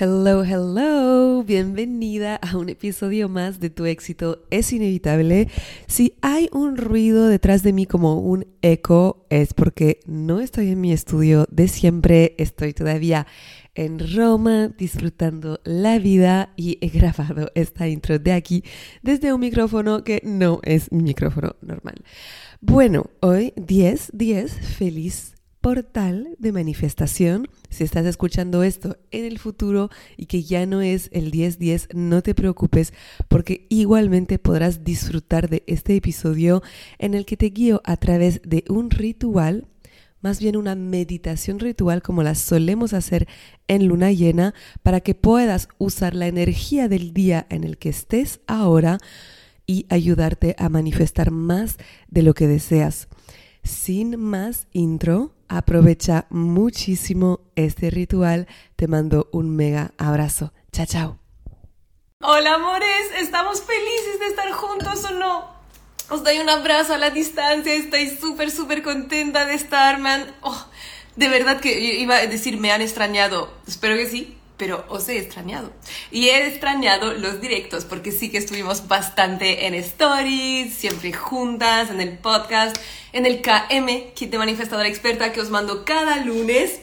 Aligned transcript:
Hello, 0.00 0.44
hello, 0.44 1.42
bienvenida 1.42 2.36
a 2.36 2.56
un 2.56 2.68
episodio 2.68 3.28
más 3.28 3.58
de 3.58 3.68
Tu 3.68 3.84
éxito 3.86 4.44
es 4.48 4.72
inevitable. 4.72 5.48
Si 5.88 6.14
hay 6.22 6.48
un 6.52 6.76
ruido 6.76 7.26
detrás 7.26 7.64
de 7.64 7.72
mí 7.72 7.84
como 7.84 8.20
un 8.20 8.46
eco, 8.62 9.26
es 9.28 9.54
porque 9.54 9.98
no 10.06 10.38
estoy 10.38 10.68
en 10.68 10.80
mi 10.80 10.92
estudio 10.92 11.48
de 11.50 11.66
siempre, 11.66 12.36
estoy 12.38 12.74
todavía 12.74 13.26
en 13.74 13.98
Roma 14.14 14.68
disfrutando 14.68 15.58
la 15.64 15.98
vida 15.98 16.52
y 16.54 16.78
he 16.80 16.90
grabado 16.90 17.50
esta 17.56 17.88
intro 17.88 18.20
de 18.20 18.34
aquí 18.34 18.62
desde 19.02 19.32
un 19.32 19.40
micrófono 19.40 20.04
que 20.04 20.20
no 20.22 20.60
es 20.62 20.92
mi 20.92 21.02
micrófono 21.02 21.56
normal. 21.60 21.96
Bueno, 22.60 23.10
hoy 23.18 23.52
10, 23.56 24.12
10, 24.14 24.60
feliz 24.76 25.37
portal 25.68 26.34
de 26.38 26.50
manifestación. 26.50 27.46
Si 27.68 27.84
estás 27.84 28.06
escuchando 28.06 28.62
esto 28.62 28.96
en 29.10 29.26
el 29.26 29.38
futuro 29.38 29.90
y 30.16 30.24
que 30.24 30.42
ya 30.42 30.64
no 30.64 30.80
es 30.80 31.10
el 31.12 31.30
10-10, 31.30 31.92
no 31.92 32.22
te 32.22 32.34
preocupes 32.34 32.94
porque 33.28 33.66
igualmente 33.68 34.38
podrás 34.38 34.82
disfrutar 34.82 35.50
de 35.50 35.64
este 35.66 35.94
episodio 35.94 36.62
en 36.98 37.12
el 37.12 37.26
que 37.26 37.36
te 37.36 37.50
guío 37.50 37.82
a 37.84 37.98
través 37.98 38.40
de 38.46 38.64
un 38.70 38.88
ritual, 38.88 39.66
más 40.22 40.40
bien 40.40 40.56
una 40.56 40.74
meditación 40.74 41.58
ritual 41.58 42.00
como 42.00 42.22
la 42.22 42.34
solemos 42.34 42.94
hacer 42.94 43.28
en 43.66 43.88
luna 43.88 44.10
llena, 44.10 44.54
para 44.82 45.00
que 45.00 45.14
puedas 45.14 45.68
usar 45.76 46.14
la 46.14 46.28
energía 46.28 46.88
del 46.88 47.12
día 47.12 47.46
en 47.50 47.62
el 47.62 47.76
que 47.76 47.90
estés 47.90 48.40
ahora 48.46 48.96
y 49.66 49.84
ayudarte 49.90 50.56
a 50.58 50.70
manifestar 50.70 51.30
más 51.30 51.76
de 52.08 52.22
lo 52.22 52.32
que 52.32 52.46
deseas. 52.46 53.08
Sin 53.62 54.18
más 54.18 54.66
intro, 54.72 55.34
aprovecha 55.48 56.26
muchísimo 56.30 57.40
este 57.56 57.90
ritual. 57.90 58.46
Te 58.76 58.86
mando 58.86 59.28
un 59.32 59.54
mega 59.54 59.92
abrazo. 59.98 60.52
Chao, 60.72 60.86
chao. 60.86 61.18
Hola 62.20 62.54
amores, 62.54 63.12
¿estamos 63.18 63.62
felices 63.62 64.18
de 64.18 64.26
estar 64.26 64.50
juntos 64.50 65.04
o 65.04 65.14
no? 65.14 65.58
Os 66.10 66.24
doy 66.24 66.38
un 66.38 66.48
abrazo 66.48 66.94
a 66.94 66.98
la 66.98 67.10
distancia, 67.10 67.74
estoy 67.74 68.08
súper, 68.08 68.50
súper 68.50 68.82
contenta 68.82 69.44
de 69.44 69.54
estar, 69.54 69.98
man. 70.00 70.24
Oh, 70.40 70.66
de 71.16 71.28
verdad 71.28 71.60
que 71.60 71.78
iba 71.96 72.16
a 72.16 72.26
decir, 72.26 72.58
me 72.58 72.72
han 72.72 72.80
extrañado. 72.80 73.52
Espero 73.66 73.96
que 73.96 74.06
sí, 74.06 74.37
pero 74.58 74.84
os 74.88 75.08
he 75.08 75.18
extrañado. 75.18 75.72
Y 76.10 76.28
he 76.28 76.46
extrañado 76.48 77.14
los 77.14 77.40
directos, 77.40 77.86
porque 77.86 78.12
sí 78.12 78.30
que 78.30 78.38
estuvimos 78.38 78.88
bastante 78.88 79.66
en 79.66 79.74
stories, 79.74 80.74
siempre 80.74 81.12
juntas, 81.12 81.90
en 81.90 82.00
el 82.00 82.18
podcast, 82.18 82.76
en 83.12 83.24
el 83.24 83.40
KM, 83.40 84.12
Kit 84.14 84.30
de 84.30 84.38
Manifestadora 84.38 84.88
Experta, 84.88 85.32
que 85.32 85.40
os 85.40 85.48
mando 85.48 85.84
cada 85.84 86.16
lunes. 86.18 86.80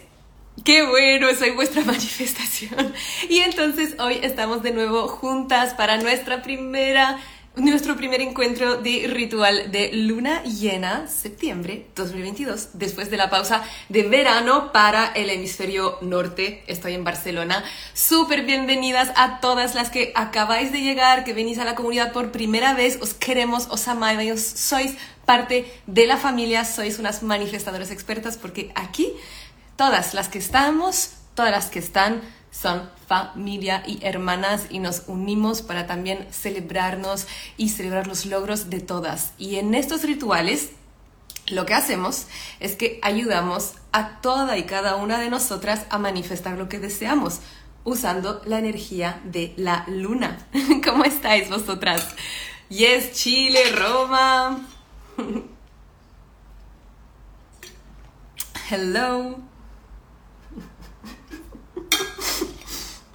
¡Qué 0.63 0.87
bueno! 0.87 1.27
Soy 1.37 1.51
vuestra 1.51 1.81
manifestación. 1.85 2.93
Y 3.29 3.39
entonces 3.39 3.95
hoy 3.99 4.19
estamos 4.23 4.63
de 4.63 4.71
nuevo 4.71 5.07
juntas 5.09 5.73
para 5.73 5.97
nuestra 5.97 6.41
primera 6.41 7.19
nuestro 7.57 7.95
primer 7.95 8.21
encuentro 8.21 8.77
de 8.77 9.07
ritual 9.07 9.71
de 9.71 9.91
luna 9.93 10.43
llena, 10.43 11.07
septiembre 11.07 11.87
2022, 11.95 12.69
después 12.73 13.09
de 13.09 13.17
la 13.17 13.29
pausa 13.29 13.63
de 13.87 14.03
verano 14.03 14.71
para 14.71 15.07
el 15.07 15.29
hemisferio 15.29 15.97
norte. 16.01 16.63
Estoy 16.67 16.93
en 16.93 17.03
Barcelona. 17.03 17.63
Súper 17.93 18.43
bienvenidas 18.43 19.11
a 19.15 19.39
todas 19.39 19.73
las 19.73 19.89
que 19.89 20.11
acabáis 20.15 20.71
de 20.71 20.81
llegar, 20.81 21.23
que 21.23 21.33
venís 21.33 21.57
a 21.57 21.65
la 21.65 21.75
comunidad 21.75 22.11
por 22.11 22.31
primera 22.31 22.73
vez. 22.73 22.97
Os 23.01 23.13
queremos, 23.13 23.67
os 23.69 23.87
amamos, 23.87 24.41
sois 24.41 24.95
parte 25.25 25.65
de 25.87 26.07
la 26.07 26.17
familia, 26.17 26.65
sois 26.65 26.99
unas 26.99 27.23
manifestadoras 27.23 27.89
expertas 27.89 28.37
porque 28.37 28.71
aquí 28.75 29.13
todas 29.77 30.13
las 30.13 30.27
que 30.27 30.39
estamos, 30.39 31.11
todas 31.35 31.51
las 31.51 31.67
que 31.67 31.79
están, 31.79 32.21
son 32.61 32.89
familia 33.07 33.83
y 33.85 33.99
hermanas 34.01 34.67
y 34.69 34.79
nos 34.79 35.03
unimos 35.07 35.61
para 35.61 35.87
también 35.87 36.25
celebrarnos 36.31 37.27
y 37.57 37.69
celebrar 37.69 38.07
los 38.07 38.25
logros 38.25 38.69
de 38.69 38.79
todas. 38.79 39.33
Y 39.37 39.57
en 39.57 39.75
estos 39.75 40.03
rituales 40.03 40.69
lo 41.47 41.65
que 41.65 41.73
hacemos 41.73 42.27
es 42.59 42.75
que 42.75 42.99
ayudamos 43.03 43.73
a 43.91 44.21
toda 44.21 44.57
y 44.57 44.63
cada 44.63 44.95
una 44.95 45.19
de 45.19 45.29
nosotras 45.29 45.85
a 45.89 45.97
manifestar 45.99 46.57
lo 46.57 46.69
que 46.69 46.79
deseamos 46.79 47.41
usando 47.83 48.41
la 48.45 48.57
energía 48.57 49.21
de 49.25 49.53
la 49.57 49.83
luna. 49.87 50.37
¿Cómo 50.83 51.03
estáis 51.03 51.49
vosotras? 51.49 52.15
Yes, 52.69 53.11
Chile, 53.11 53.59
Roma. 53.73 54.65
Hello. 58.69 59.54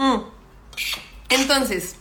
Mm. 0.01 0.23
Entonces, 1.29 1.97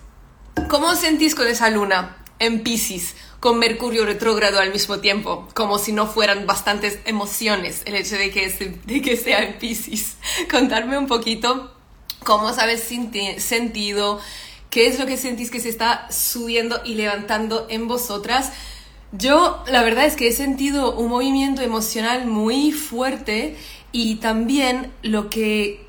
¿cómo 0.70 0.96
sentís 0.96 1.36
con 1.36 1.48
esa 1.48 1.70
luna 1.70 2.16
en 2.40 2.64
Pisces, 2.64 3.18
con 3.42 3.60
Mercurio 3.60 4.06
retrógrado 4.06 4.62
al 4.62 4.72
mismo 4.72 5.00
tiempo? 5.00 5.50
Como 5.54 5.78
si 5.80 5.92
no 5.92 6.08
fueran 6.08 6.48
bastantes 6.48 7.00
emociones 7.04 7.82
el 7.84 7.96
hecho 7.96 8.16
de 8.16 8.32
que, 8.32 8.48
de 8.86 9.02
que 9.02 9.18
sea 9.18 9.44
en 9.44 9.60
Pisces. 9.60 10.16
Contarme 10.50 10.98
un 10.98 11.08
poquito 11.08 11.76
cómo 12.24 12.46
os 12.48 12.58
habéis 12.58 12.84
sentido, 13.38 14.22
qué 14.70 14.88
es 14.88 14.98
lo 14.98 15.06
que 15.06 15.18
sentís 15.18 15.52
que 15.52 15.60
se 15.60 15.68
está 15.68 16.10
subiendo 16.10 16.80
y 16.86 16.94
levantando 16.94 17.68
en 17.70 17.90
vosotras. 17.90 18.54
Yo 19.12 19.62
la 19.68 19.84
verdad 19.84 20.06
es 20.06 20.16
que 20.16 20.30
he 20.30 20.32
sentido 20.32 20.96
un 20.96 21.10
movimiento 21.10 21.64
emocional 21.64 22.28
muy 22.28 22.72
fuerte 22.72 23.58
y 23.92 24.16
también 24.16 24.94
lo 25.02 25.30
que 25.30 25.89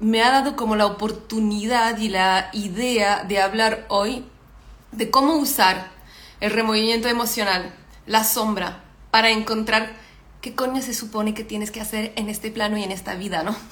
me 0.00 0.22
ha 0.22 0.30
dado 0.30 0.56
como 0.56 0.76
la 0.76 0.86
oportunidad 0.86 1.98
y 1.98 2.08
la 2.08 2.50
idea 2.52 3.24
de 3.24 3.40
hablar 3.40 3.86
hoy 3.88 4.24
de 4.92 5.10
cómo 5.10 5.36
usar 5.36 5.90
el 6.40 6.50
removimiento 6.50 7.08
emocional, 7.08 7.74
la 8.06 8.24
sombra, 8.24 8.84
para 9.10 9.30
encontrar 9.30 9.94
qué 10.40 10.54
coño 10.54 10.82
se 10.82 10.94
supone 10.94 11.34
que 11.34 11.44
tienes 11.44 11.70
que 11.70 11.80
hacer 11.80 12.12
en 12.16 12.28
este 12.28 12.50
plano 12.50 12.76
y 12.76 12.82
en 12.82 12.92
esta 12.92 13.14
vida, 13.14 13.42
¿no? 13.42 13.56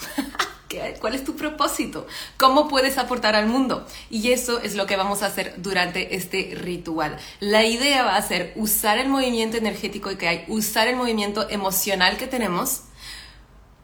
¿Cuál 1.01 1.15
es 1.15 1.25
tu 1.25 1.37
propósito? 1.37 2.07
¿Cómo 2.37 2.67
puedes 2.67 2.99
aportar 2.99 3.37
al 3.37 3.47
mundo? 3.47 3.87
Y 4.11 4.33
eso 4.33 4.61
es 4.61 4.75
lo 4.75 4.87
que 4.87 4.97
vamos 4.97 5.23
a 5.23 5.27
hacer 5.27 5.55
durante 5.59 6.17
este 6.17 6.55
ritual. 6.57 7.17
La 7.41 7.65
idea 7.65 8.03
va 8.03 8.17
a 8.17 8.23
ser 8.23 8.53
usar 8.57 8.99
el 8.99 9.09
movimiento 9.09 9.57
energético 9.57 10.17
que 10.19 10.27
hay, 10.27 10.45
usar 10.49 10.89
el 10.89 10.97
movimiento 10.97 11.49
emocional 11.49 12.17
que 12.17 12.27
tenemos 12.27 12.83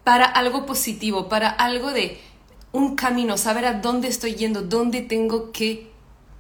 para 0.03 0.25
algo 0.25 0.67
positivo, 0.67 1.29
para 1.29 1.49
algo 1.49 1.93
de 1.93 2.21
un 2.73 2.97
camino, 2.97 3.37
saber 3.37 3.65
a 3.65 3.75
dónde 3.75 4.09
estoy 4.09 4.35
yendo, 4.35 4.63
dónde 4.63 5.03
tengo 5.03 5.53
que 5.53 5.91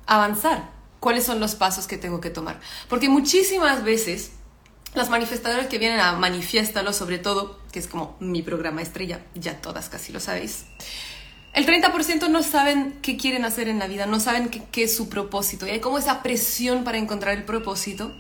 avanzar, 0.07 0.71
cuáles 1.01 1.25
son 1.25 1.41
los 1.41 1.55
pasos 1.55 1.87
que 1.87 1.97
tengo 1.97 2.21
que 2.21 2.31
tomar. 2.31 2.61
Porque 2.89 3.09
muchísimas 3.09 3.83
veces 3.85 4.33
las 4.95 5.11
manifestadoras 5.11 5.67
que 5.67 5.79
vienen 5.79 6.01
a 6.01 6.13
Manifiéstalo, 6.13 6.93
sobre 6.93 7.19
todo, 7.19 7.59
que 7.73 7.79
es 7.79 7.87
como 7.87 8.17
mi 8.21 8.43
programa 8.43 8.83
estrella, 8.83 9.21
ya 9.35 9.61
todas 9.61 9.89
casi 9.89 10.13
lo 10.13 10.21
sabéis, 10.21 10.65
el 11.53 11.67
30% 11.67 12.29
no 12.29 12.43
saben 12.43 12.99
qué 13.03 13.17
quieren 13.17 13.45
hacer 13.45 13.69
en 13.69 13.81
la 13.81 13.89
vida, 13.89 14.07
no 14.07 14.21
saben 14.21 14.51
qué, 14.51 14.63
qué, 14.71 14.85
es 14.85 14.97
su 14.97 15.09
propósito. 15.09 15.67
Y 15.67 15.71
hay 15.71 15.81
como 15.81 15.99
esa 15.99 16.23
presión 16.23 16.85
para 16.85 16.99
encontrar 16.99 17.37
el 17.37 17.43
propósito. 17.43 18.13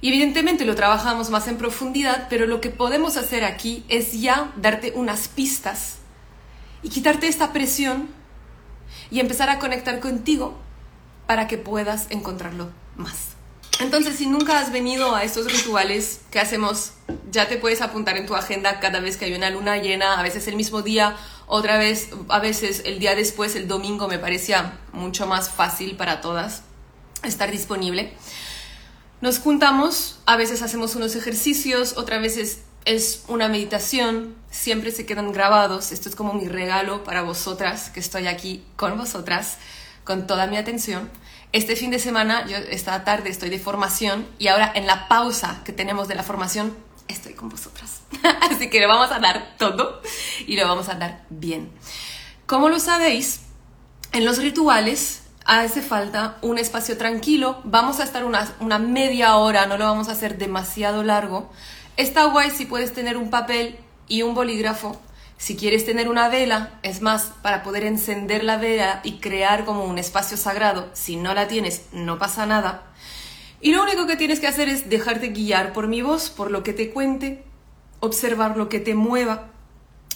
Y 0.00 0.08
evidentemente 0.08 0.64
lo 0.64 0.74
trabajamos 0.74 1.30
más 1.30 1.46
en 1.46 1.56
profundidad, 1.56 2.26
pero 2.28 2.46
lo 2.46 2.60
que 2.60 2.70
podemos 2.70 3.16
hacer 3.16 3.44
aquí 3.44 3.84
es 3.88 4.20
ya 4.20 4.52
darte 4.56 4.92
unas 4.96 5.28
pistas 5.28 5.97
y 6.82 6.88
quitarte 6.88 7.28
esta 7.28 7.52
presión 7.52 8.08
y 9.10 9.20
empezar 9.20 9.50
a 9.50 9.58
conectar 9.58 10.00
contigo 10.00 10.58
para 11.26 11.46
que 11.46 11.58
puedas 11.58 12.06
encontrarlo 12.10 12.70
más. 12.96 13.38
Entonces, 13.80 14.16
si 14.16 14.26
nunca 14.26 14.58
has 14.58 14.72
venido 14.72 15.14
a 15.14 15.22
estos 15.22 15.52
rituales 15.52 16.22
que 16.32 16.40
hacemos, 16.40 16.94
ya 17.30 17.46
te 17.46 17.58
puedes 17.58 17.80
apuntar 17.80 18.16
en 18.16 18.26
tu 18.26 18.34
agenda 18.34 18.80
cada 18.80 18.98
vez 18.98 19.16
que 19.16 19.26
hay 19.26 19.34
una 19.34 19.50
luna 19.50 19.76
llena, 19.78 20.18
a 20.18 20.22
veces 20.22 20.48
el 20.48 20.56
mismo 20.56 20.82
día 20.82 21.16
Otra 21.46 21.78
vez, 21.78 22.10
a 22.28 22.40
veces 22.40 22.82
el 22.84 22.98
día 22.98 23.14
después, 23.14 23.56
el 23.56 23.68
domingo, 23.68 24.08
me 24.08 24.18
parecía 24.18 24.78
mucho 24.92 25.26
más 25.26 25.48
fácil 25.48 25.96
para 25.96 26.20
todas 26.20 26.62
estar 27.22 27.50
disponible. 27.50 28.12
Nos 29.20 29.38
juntamos, 29.38 30.20
a 30.26 30.36
veces 30.36 30.62
hacemos 30.62 30.94
unos 30.94 31.16
ejercicios, 31.16 31.96
otras 31.96 32.20
veces 32.20 32.62
es 32.88 33.24
una 33.28 33.48
meditación, 33.48 34.34
siempre 34.50 34.90
se 34.92 35.04
quedan 35.04 35.30
grabados. 35.32 35.92
Esto 35.92 36.08
es 36.08 36.16
como 36.16 36.32
mi 36.32 36.48
regalo 36.48 37.04
para 37.04 37.20
vosotras, 37.20 37.90
que 37.90 38.00
estoy 38.00 38.26
aquí 38.26 38.64
con 38.76 38.96
vosotras, 38.96 39.58
con 40.04 40.26
toda 40.26 40.46
mi 40.46 40.56
atención. 40.56 41.10
Este 41.52 41.76
fin 41.76 41.90
de 41.90 41.98
semana, 41.98 42.46
yo 42.46 42.56
esta 42.56 43.04
tarde 43.04 43.28
estoy 43.28 43.50
de 43.50 43.58
formación 43.58 44.26
y 44.38 44.48
ahora 44.48 44.72
en 44.74 44.86
la 44.86 45.06
pausa 45.06 45.60
que 45.66 45.72
tenemos 45.72 46.08
de 46.08 46.14
la 46.14 46.22
formación 46.22 46.74
estoy 47.08 47.34
con 47.34 47.50
vosotras. 47.50 48.00
Así 48.50 48.70
que 48.70 48.80
le 48.80 48.86
vamos 48.86 49.12
a 49.12 49.18
dar 49.18 49.54
todo 49.58 50.00
y 50.46 50.56
lo 50.56 50.66
vamos 50.66 50.88
a 50.88 50.94
dar 50.94 51.26
bien. 51.28 51.70
Como 52.46 52.70
lo 52.70 52.80
sabéis, 52.80 53.40
en 54.12 54.24
los 54.24 54.38
rituales 54.38 55.24
hace 55.48 55.82
falta 55.82 56.36
un 56.42 56.58
espacio 56.58 56.98
tranquilo. 56.98 57.60
Vamos 57.64 58.00
a 58.00 58.04
estar 58.04 58.24
una, 58.24 58.78
media 58.78 59.36
hora, 59.36 59.66
no 59.66 59.78
lo 59.78 59.84
vamos 59.84 60.08
a 60.08 60.12
hacer 60.12 60.38
demasiado 60.38 61.02
largo 61.02 61.50
Está 61.96 62.26
guay 62.26 62.50
si 62.50 62.64
puedes 62.64 62.92
tener 62.92 63.16
un 63.16 63.28
papel 63.28 63.76
y 64.06 64.22
un 64.22 64.32
bolígrafo. 64.32 65.00
Si 65.36 65.56
quieres 65.56 65.84
tener 65.84 66.08
una 66.08 66.28
vela, 66.28 66.78
es 66.84 67.02
más, 67.02 67.32
para 67.42 67.64
poder 67.64 67.82
encender 67.82 68.44
la 68.44 68.56
vela 68.56 69.00
y 69.02 69.18
crear 69.18 69.64
como 69.64 69.84
un 69.84 69.98
espacio 69.98 70.36
sagrado, 70.36 70.88
si 70.92 71.16
no 71.16 71.34
la 71.34 71.48
tienes, 71.48 71.86
no 71.92 72.16
pasa 72.16 72.46
nada. 72.46 72.84
Y 73.60 73.72
lo 73.72 73.82
único 73.82 74.06
que 74.06 74.14
tienes 74.14 74.38
que 74.38 74.46
hacer 74.46 74.68
es 74.68 74.88
dejarte 74.88 75.30
guiar 75.30 75.72
por 75.72 75.88
mi 75.88 76.00
voz, 76.00 76.30
por 76.30 76.52
lo 76.52 76.62
que 76.62 76.72
te 76.72 76.90
cuente, 76.90 77.42
observar 77.98 78.56
lo 78.56 78.68
que 78.68 78.78
te 78.78 78.94
mueva, 78.94 79.48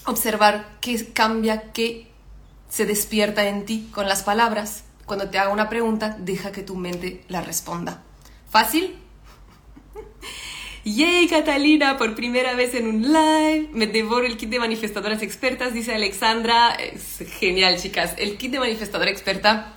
observar 0.07 0.79
qué 0.81 1.13
cambia, 1.13 1.73
qué 1.73 2.13
se 2.69 2.87
despierta 2.87 3.49
en 3.49 3.65
ti 3.65 3.91
con 3.93 4.09
las 4.09 4.23
palabras. 4.23 4.85
Cuando 5.07 5.29
te 5.29 5.39
haga 5.39 5.51
una 5.51 5.69
pregunta, 5.69 6.17
deja 6.19 6.53
que 6.53 6.63
tu 6.63 6.77
mente 6.77 7.25
la 7.29 7.43
responda. 7.43 8.03
¿Fácil? 8.49 8.97
Yay, 10.85 11.29
Catalina, 11.29 11.97
por 11.97 12.15
primera 12.15 12.55
vez 12.55 12.75
en 12.75 12.87
un 12.87 13.03
live. 13.03 13.69
Me 13.73 13.87
devoro 13.87 14.27
el 14.27 14.37
kit 14.37 14.51
de 14.51 14.59
manifestadoras 14.59 15.23
expertas, 15.23 15.75
dice 15.75 15.95
Alexandra. 15.95 16.71
Es 16.75 17.23
genial, 17.39 17.79
chicas. 17.79 18.15
El 18.19 18.37
kit 18.37 18.53
de 18.53 18.59
manifestadora 18.59 19.11
experta 19.11 19.75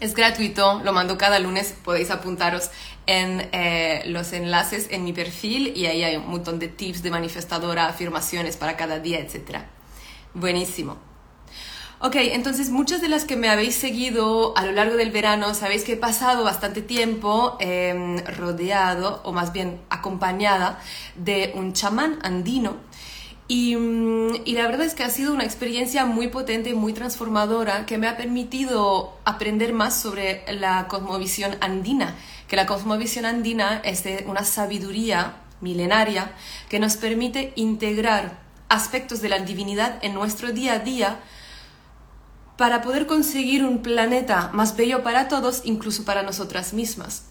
es 0.00 0.14
gratuito, 0.14 0.80
lo 0.84 0.92
mando 0.92 1.16
cada 1.16 1.38
lunes. 1.38 1.74
Podéis 1.84 2.10
apuntaros 2.10 2.70
en 3.06 3.48
eh, 3.52 4.02
los 4.06 4.32
enlaces 4.32 4.88
en 4.90 5.04
mi 5.04 5.12
perfil 5.12 5.72
y 5.76 5.86
ahí 5.86 6.02
hay 6.02 6.16
un 6.16 6.28
montón 6.28 6.58
de 6.58 6.68
tips 6.68 7.02
de 7.02 7.10
manifestadora, 7.10 7.86
afirmaciones 7.86 8.56
para 8.56 8.76
cada 8.76 8.98
día, 8.98 9.20
etc. 9.20 9.58
Buenísimo. 10.34 11.11
Ok, 12.04 12.16
entonces 12.16 12.70
muchas 12.70 13.00
de 13.00 13.08
las 13.08 13.24
que 13.24 13.36
me 13.36 13.48
habéis 13.48 13.76
seguido 13.76 14.58
a 14.58 14.66
lo 14.66 14.72
largo 14.72 14.96
del 14.96 15.12
verano 15.12 15.54
sabéis 15.54 15.84
que 15.84 15.92
he 15.92 15.96
pasado 15.96 16.42
bastante 16.42 16.82
tiempo 16.82 17.56
em, 17.60 18.18
rodeado, 18.24 19.20
o 19.22 19.32
más 19.32 19.52
bien 19.52 19.80
acompañada, 19.88 20.80
de 21.14 21.52
un 21.54 21.74
chamán 21.74 22.18
andino. 22.22 22.74
Y, 23.46 23.76
mm, 23.76 24.42
y, 24.44 24.54
la 24.54 24.66
verdad 24.66 24.84
es 24.84 24.94
que 24.94 25.04
ha 25.04 25.10
sido 25.10 25.32
una 25.32 25.44
experiencia 25.44 26.04
muy 26.04 26.26
potente, 26.26 26.74
muy 26.74 26.92
transformadora, 26.92 27.86
que 27.86 27.98
me 27.98 28.08
ha 28.08 28.16
permitido 28.16 29.16
aprender 29.24 29.72
más 29.72 29.94
sobre 29.94 30.42
la 30.52 30.88
cosmovisión 30.88 31.56
andina, 31.60 32.16
que 32.48 32.56
la 32.56 32.66
cosmovisión 32.66 33.26
andina 33.26 33.80
es 33.84 34.02
de 34.02 34.24
una 34.26 34.42
sabiduría 34.42 35.36
milenaria 35.60 36.32
que 36.68 36.80
nos 36.80 36.96
permite 36.96 37.52
integrar 37.54 38.40
aspectos 38.68 39.22
de 39.22 39.28
la 39.28 39.38
divinidad 39.38 40.00
en 40.02 40.14
nuestro 40.14 40.50
día 40.50 40.72
a 40.72 40.78
día 40.80 41.20
para 42.62 42.80
poder 42.80 43.08
conseguir 43.08 43.64
un 43.64 43.82
planeta 43.82 44.50
más 44.52 44.76
bello 44.76 45.02
para 45.02 45.26
todos, 45.26 45.62
incluso 45.64 46.04
para 46.04 46.22
nosotras 46.22 46.72
mismas. 46.72 47.24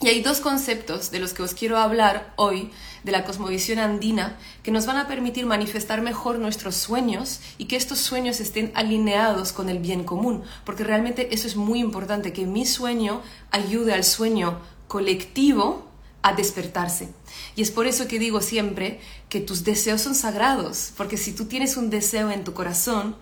Y 0.00 0.08
hay 0.08 0.22
dos 0.22 0.40
conceptos 0.40 1.10
de 1.10 1.18
los 1.18 1.34
que 1.34 1.42
os 1.42 1.52
quiero 1.52 1.76
hablar 1.76 2.32
hoy 2.36 2.70
de 3.04 3.12
la 3.12 3.26
cosmovisión 3.26 3.78
andina 3.78 4.38
que 4.62 4.70
nos 4.70 4.86
van 4.86 4.96
a 4.96 5.06
permitir 5.06 5.44
manifestar 5.44 6.00
mejor 6.00 6.38
nuestros 6.38 6.76
sueños 6.76 7.40
y 7.58 7.66
que 7.66 7.76
estos 7.76 7.98
sueños 7.98 8.40
estén 8.40 8.72
alineados 8.74 9.52
con 9.52 9.68
el 9.68 9.80
bien 9.80 10.02
común, 10.02 10.44
porque 10.64 10.82
realmente 10.82 11.34
eso 11.34 11.46
es 11.46 11.56
muy 11.56 11.80
importante, 11.80 12.32
que 12.32 12.46
mi 12.46 12.64
sueño 12.64 13.20
ayude 13.50 13.92
al 13.92 14.02
sueño 14.02 14.60
colectivo 14.88 15.90
a 16.22 16.32
despertarse. 16.32 17.10
Y 17.54 17.60
es 17.60 17.70
por 17.70 17.86
eso 17.86 18.08
que 18.08 18.18
digo 18.18 18.40
siempre 18.40 18.98
que 19.28 19.40
tus 19.40 19.62
deseos 19.62 20.00
son 20.00 20.14
sagrados, 20.14 20.94
porque 20.96 21.18
si 21.18 21.32
tú 21.32 21.44
tienes 21.44 21.76
un 21.76 21.90
deseo 21.90 22.30
en 22.30 22.44
tu 22.44 22.54
corazón, 22.54 23.14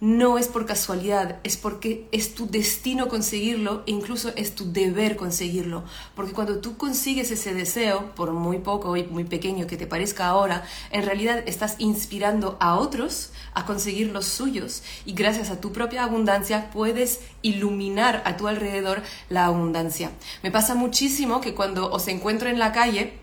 no 0.00 0.38
es 0.38 0.48
por 0.48 0.66
casualidad, 0.66 1.38
es 1.44 1.56
porque 1.56 2.06
es 2.12 2.34
tu 2.34 2.46
destino 2.46 3.08
conseguirlo 3.08 3.84
e 3.86 3.92
incluso 3.92 4.32
es 4.36 4.54
tu 4.54 4.70
deber 4.70 5.16
conseguirlo. 5.16 5.84
Porque 6.14 6.32
cuando 6.32 6.58
tú 6.58 6.76
consigues 6.76 7.30
ese 7.30 7.54
deseo, 7.54 8.14
por 8.14 8.32
muy 8.32 8.58
poco 8.58 8.96
y 8.96 9.04
muy 9.04 9.24
pequeño 9.24 9.66
que 9.66 9.76
te 9.76 9.86
parezca 9.86 10.26
ahora, 10.26 10.64
en 10.90 11.04
realidad 11.04 11.42
estás 11.46 11.76
inspirando 11.78 12.56
a 12.60 12.74
otros 12.74 13.30
a 13.54 13.64
conseguir 13.64 14.10
los 14.10 14.26
suyos 14.26 14.82
y 15.06 15.12
gracias 15.12 15.50
a 15.50 15.60
tu 15.60 15.72
propia 15.72 16.04
abundancia 16.04 16.70
puedes 16.70 17.20
iluminar 17.42 18.22
a 18.26 18.36
tu 18.36 18.48
alrededor 18.48 19.02
la 19.28 19.46
abundancia. 19.46 20.10
Me 20.42 20.50
pasa 20.50 20.74
muchísimo 20.74 21.40
que 21.40 21.54
cuando 21.54 21.90
os 21.90 22.08
encuentro 22.08 22.50
en 22.50 22.58
la 22.58 22.72
calle, 22.72 23.14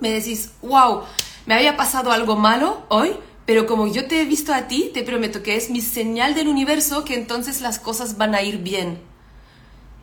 me 0.00 0.10
decís, 0.10 0.52
wow, 0.62 1.02
me 1.46 1.54
había 1.54 1.76
pasado 1.76 2.10
algo 2.10 2.36
malo 2.36 2.84
hoy, 2.88 3.12
pero 3.50 3.66
como 3.66 3.88
yo 3.88 4.06
te 4.06 4.20
he 4.20 4.26
visto 4.26 4.54
a 4.54 4.68
ti, 4.68 4.92
te 4.94 5.02
prometo 5.02 5.42
que 5.42 5.56
es 5.56 5.70
mi 5.70 5.80
señal 5.80 6.36
del 6.36 6.46
universo 6.46 7.04
que 7.04 7.16
entonces 7.16 7.60
las 7.60 7.80
cosas 7.80 8.16
van 8.16 8.36
a 8.36 8.42
ir 8.42 8.58
bien. 8.58 9.00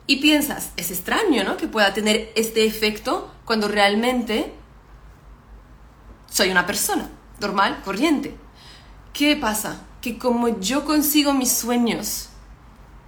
Y 0.06 0.16
piensas, 0.16 0.72
es 0.76 0.90
extraño, 0.90 1.44
¿no? 1.44 1.56
Que 1.56 1.66
pueda 1.66 1.94
tener 1.94 2.30
este 2.36 2.66
efecto 2.66 3.32
cuando 3.46 3.66
realmente 3.66 4.52
soy 6.30 6.50
una 6.50 6.66
persona 6.66 7.08
normal, 7.40 7.80
corriente. 7.86 8.36
¿Qué 9.14 9.34
pasa? 9.34 9.80
Que 10.02 10.18
como 10.18 10.60
yo 10.60 10.84
consigo 10.84 11.32
mis 11.32 11.50
sueños, 11.50 12.28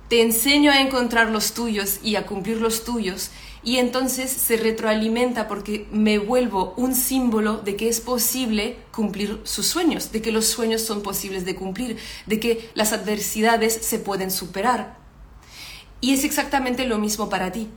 te 0.08 0.22
enseño 0.22 0.72
a 0.72 0.80
encontrar 0.80 1.28
los 1.28 1.52
tuyos 1.52 2.00
y 2.02 2.16
a 2.16 2.24
cumplir 2.24 2.62
los 2.62 2.84
tuyos, 2.84 3.30
y 3.62 3.76
entonces 3.76 4.30
se 4.30 4.56
retroalimenta 4.56 5.46
porque 5.46 5.86
me 5.92 6.18
vuelvo 6.18 6.72
un 6.76 6.94
símbolo 6.94 7.58
de 7.58 7.76
que 7.76 7.88
es 7.88 8.00
posible 8.00 8.78
cumplir 8.90 9.40
sus 9.44 9.66
sueños, 9.66 10.12
de 10.12 10.22
que 10.22 10.32
los 10.32 10.46
sueños 10.46 10.80
son 10.82 11.02
posibles 11.02 11.44
de 11.44 11.54
cumplir, 11.54 11.98
de 12.26 12.40
que 12.40 12.70
las 12.74 12.92
adversidades 12.92 13.74
se 13.74 13.98
pueden 13.98 14.30
superar. 14.30 14.96
Y 16.00 16.14
es 16.14 16.24
exactamente 16.24 16.86
lo 16.86 16.98
mismo 16.98 17.28
para 17.28 17.52
ti. 17.52 17.68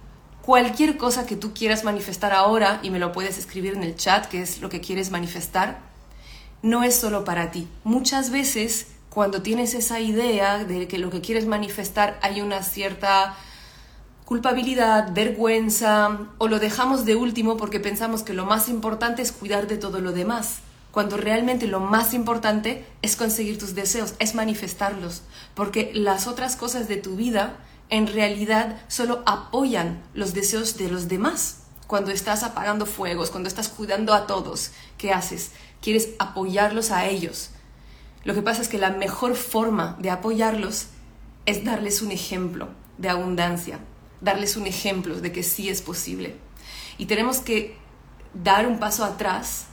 Cualquier 0.42 0.98
cosa 0.98 1.26
que 1.26 1.36
tú 1.36 1.54
quieras 1.54 1.84
manifestar 1.84 2.32
ahora, 2.32 2.80
y 2.82 2.90
me 2.90 3.00
lo 3.00 3.12
puedes 3.12 3.38
escribir 3.38 3.74
en 3.74 3.84
el 3.84 3.96
chat, 3.96 4.28
que 4.28 4.42
es 4.42 4.62
lo 4.62 4.70
que 4.70 4.80
quieres 4.80 5.12
manifestar, 5.12 5.80
no 6.62 6.84
es 6.84 6.96
solo 6.96 7.26
para 7.26 7.52
ti. 7.52 7.68
Muchas 7.84 8.30
veces, 8.30 8.88
cuando 9.10 9.42
tienes 9.42 9.74
esa 9.74 10.00
idea 10.00 10.64
de 10.64 10.88
que 10.88 10.98
lo 10.98 11.10
que 11.10 11.20
quieres 11.20 11.46
manifestar 11.46 12.18
hay 12.22 12.40
una 12.40 12.64
cierta 12.64 13.36
culpabilidad, 14.26 15.14
vergüenza 15.14 16.28
o 16.38 16.48
lo 16.48 16.60
dejamos 16.60 17.06
de 17.06 17.16
último 17.16 17.58
porque 17.58 17.80
pensamos 17.80 18.24
que 18.24 18.34
lo 18.34 18.46
más 18.46 18.70
importante 18.70 19.22
es 19.22 19.32
cuidar 19.32 19.68
de 19.68 19.78
todo 19.78 20.00
lo 20.00 20.12
demás, 20.12 20.60
cuando 20.92 21.18
realmente 21.18 21.68
lo 21.68 21.80
más 21.80 22.14
importante 22.14 22.86
es 23.02 23.16
conseguir 23.16 23.58
tus 23.58 23.76
deseos, 23.76 24.14
es 24.20 24.36
manifestarlos, 24.36 25.24
porque 25.56 25.92
las 25.94 26.28
otras 26.28 26.56
cosas 26.56 26.88
de 26.88 26.98
tu 26.98 27.16
vida 27.16 27.58
en 27.90 28.08
realidad 28.08 28.80
solo 28.88 29.24
apoyan 29.26 30.02
los 30.14 30.34
deseos 30.34 30.78
de 30.78 30.90
los 30.90 31.08
demás. 31.08 31.64
Cuando 31.88 32.12
estás 32.12 32.44
apagando 32.44 32.86
fuegos, 32.86 33.30
cuando 33.30 33.50
estás 33.50 33.70
cuidando 33.70 34.14
a 34.14 34.26
todos, 34.26 34.72
¿qué 34.98 35.12
haces? 35.12 35.52
Quieres 35.82 36.10
apoyarlos 36.18 36.92
a 36.92 37.08
ellos. 37.08 37.50
Lo 38.24 38.34
que 38.34 38.42
pasa 38.42 38.62
es 38.62 38.70
que 38.70 38.78
la 38.78 38.92
mejor 38.92 39.36
forma 39.36 39.98
de 40.00 40.10
apoyarlos 40.10 40.88
es 41.46 41.66
darles 41.66 42.02
un 42.02 42.12
ejemplo 42.12 42.70
de 42.98 43.10
abundancia, 43.10 43.80
darles 44.24 44.56
un 44.58 44.66
ejemplo 44.68 45.20
de 45.20 45.32
que 45.32 45.44
sí 45.44 45.70
es 45.70 45.82
posible. 45.82 46.36
Y 46.98 47.06
tenemos 47.06 47.40
que 47.40 47.78
dar 48.34 48.68
un 48.68 48.80
paso 48.80 49.04
atrás 49.04 49.68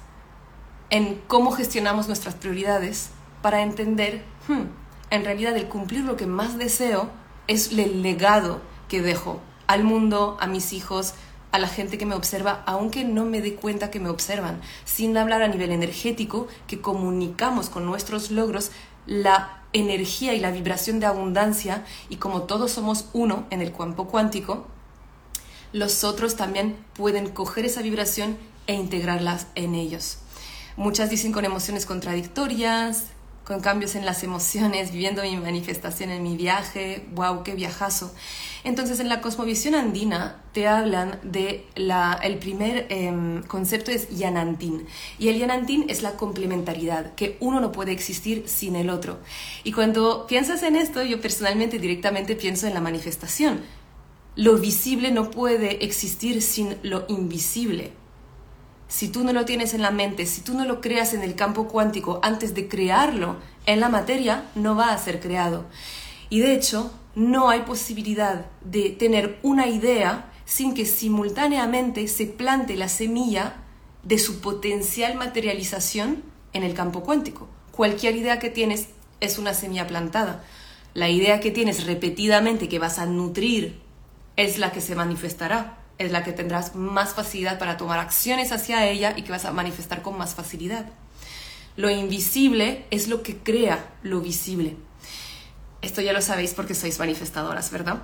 en 0.90 1.20
cómo 1.28 1.52
gestionamos 1.52 2.08
nuestras 2.08 2.34
prioridades 2.34 3.10
para 3.42 3.62
entender, 3.62 4.24
hmm, 4.48 4.62
en 5.10 5.24
realidad 5.24 5.56
el 5.56 5.68
cumplir 5.68 6.04
lo 6.04 6.16
que 6.16 6.26
más 6.26 6.58
deseo 6.58 7.08
es 7.46 7.72
el 7.72 8.02
legado 8.02 8.60
que 8.88 9.02
dejo 9.02 9.40
al 9.66 9.84
mundo, 9.84 10.36
a 10.40 10.46
mis 10.46 10.72
hijos, 10.72 11.14
a 11.52 11.58
la 11.58 11.68
gente 11.68 11.96
que 11.96 12.06
me 12.06 12.14
observa, 12.14 12.62
aunque 12.66 13.04
no 13.04 13.24
me 13.24 13.40
dé 13.40 13.54
cuenta 13.54 13.90
que 13.90 14.00
me 14.00 14.08
observan, 14.08 14.60
sin 14.84 15.16
hablar 15.16 15.42
a 15.42 15.48
nivel 15.48 15.70
energético, 15.70 16.48
que 16.66 16.80
comunicamos 16.80 17.70
con 17.70 17.86
nuestros 17.86 18.30
logros 18.30 18.70
la 19.06 19.59
energía 19.72 20.34
y 20.34 20.40
la 20.40 20.50
vibración 20.50 21.00
de 21.00 21.06
abundancia 21.06 21.84
y 22.08 22.16
como 22.16 22.42
todos 22.42 22.72
somos 22.72 23.06
uno 23.12 23.46
en 23.50 23.62
el 23.62 23.72
campo 23.72 24.08
cuántico, 24.08 24.66
los 25.72 26.04
otros 26.04 26.36
también 26.36 26.76
pueden 26.94 27.28
coger 27.28 27.64
esa 27.64 27.82
vibración 27.82 28.36
e 28.66 28.74
integrarlas 28.74 29.46
en 29.54 29.74
ellos. 29.74 30.18
Muchas 30.76 31.10
dicen 31.10 31.32
con 31.32 31.44
emociones 31.44 31.86
contradictorias, 31.86 33.04
con 33.50 33.60
cambios 33.60 33.96
en 33.96 34.06
las 34.06 34.22
emociones, 34.22 34.92
viviendo 34.92 35.22
mi 35.22 35.36
manifestación 35.36 36.10
en 36.10 36.22
mi 36.22 36.36
viaje, 36.36 37.04
wow, 37.16 37.42
qué 37.42 37.56
viajazo. 37.56 38.14
Entonces 38.62 39.00
en 39.00 39.08
la 39.08 39.20
cosmovisión 39.20 39.74
andina 39.74 40.40
te 40.52 40.68
hablan 40.68 41.18
de 41.24 41.66
la, 41.74 42.16
el 42.22 42.38
primer 42.38 42.86
em, 42.90 43.42
concepto 43.42 43.90
es 43.90 44.08
yanantín 44.16 44.86
y 45.18 45.30
el 45.30 45.38
yanantín 45.40 45.86
es 45.88 46.00
la 46.00 46.12
complementariedad, 46.12 47.16
que 47.16 47.38
uno 47.40 47.58
no 47.58 47.72
puede 47.72 47.90
existir 47.90 48.44
sin 48.46 48.76
el 48.76 48.88
otro. 48.88 49.18
Y 49.64 49.72
cuando 49.72 50.28
piensas 50.28 50.62
en 50.62 50.76
esto, 50.76 51.02
yo 51.02 51.20
personalmente 51.20 51.80
directamente 51.80 52.36
pienso 52.36 52.68
en 52.68 52.74
la 52.74 52.80
manifestación. 52.80 53.62
Lo 54.36 54.58
visible 54.58 55.10
no 55.10 55.32
puede 55.32 55.84
existir 55.84 56.40
sin 56.40 56.76
lo 56.84 57.04
invisible. 57.08 57.90
Si 58.90 59.06
tú 59.06 59.22
no 59.22 59.32
lo 59.32 59.44
tienes 59.44 59.72
en 59.72 59.82
la 59.82 59.92
mente, 59.92 60.26
si 60.26 60.40
tú 60.40 60.52
no 60.52 60.64
lo 60.64 60.80
creas 60.80 61.14
en 61.14 61.22
el 61.22 61.36
campo 61.36 61.68
cuántico 61.68 62.18
antes 62.24 62.56
de 62.56 62.66
crearlo 62.66 63.36
en 63.64 63.78
la 63.78 63.88
materia, 63.88 64.50
no 64.56 64.74
va 64.74 64.92
a 64.92 64.98
ser 64.98 65.20
creado. 65.20 65.64
Y 66.28 66.40
de 66.40 66.54
hecho, 66.54 66.92
no 67.14 67.50
hay 67.50 67.60
posibilidad 67.60 68.46
de 68.62 68.90
tener 68.90 69.38
una 69.44 69.68
idea 69.68 70.32
sin 70.44 70.74
que 70.74 70.86
simultáneamente 70.86 72.08
se 72.08 72.26
plante 72.26 72.74
la 72.74 72.88
semilla 72.88 73.62
de 74.02 74.18
su 74.18 74.40
potencial 74.40 75.14
materialización 75.14 76.24
en 76.52 76.64
el 76.64 76.74
campo 76.74 77.04
cuántico. 77.04 77.48
Cualquier 77.70 78.16
idea 78.16 78.40
que 78.40 78.50
tienes 78.50 78.88
es 79.20 79.38
una 79.38 79.54
semilla 79.54 79.86
plantada. 79.86 80.42
La 80.94 81.08
idea 81.08 81.38
que 81.38 81.52
tienes 81.52 81.86
repetidamente 81.86 82.68
que 82.68 82.80
vas 82.80 82.98
a 82.98 83.06
nutrir 83.06 83.78
es 84.34 84.58
la 84.58 84.72
que 84.72 84.80
se 84.80 84.96
manifestará 84.96 85.79
es 86.00 86.12
la 86.12 86.24
que 86.24 86.32
tendrás 86.32 86.74
más 86.74 87.12
facilidad 87.12 87.58
para 87.58 87.76
tomar 87.76 87.98
acciones 87.98 88.52
hacia 88.52 88.88
ella 88.88 89.12
y 89.16 89.22
que 89.22 89.32
vas 89.32 89.44
a 89.44 89.52
manifestar 89.52 90.00
con 90.00 90.16
más 90.16 90.34
facilidad. 90.34 90.86
Lo 91.76 91.90
invisible 91.90 92.86
es 92.90 93.08
lo 93.08 93.22
que 93.22 93.36
crea 93.36 93.92
lo 94.02 94.22
visible. 94.22 94.76
Esto 95.82 96.00
ya 96.00 96.14
lo 96.14 96.22
sabéis 96.22 96.54
porque 96.54 96.74
sois 96.74 96.98
manifestadoras, 96.98 97.70
¿verdad? 97.70 98.02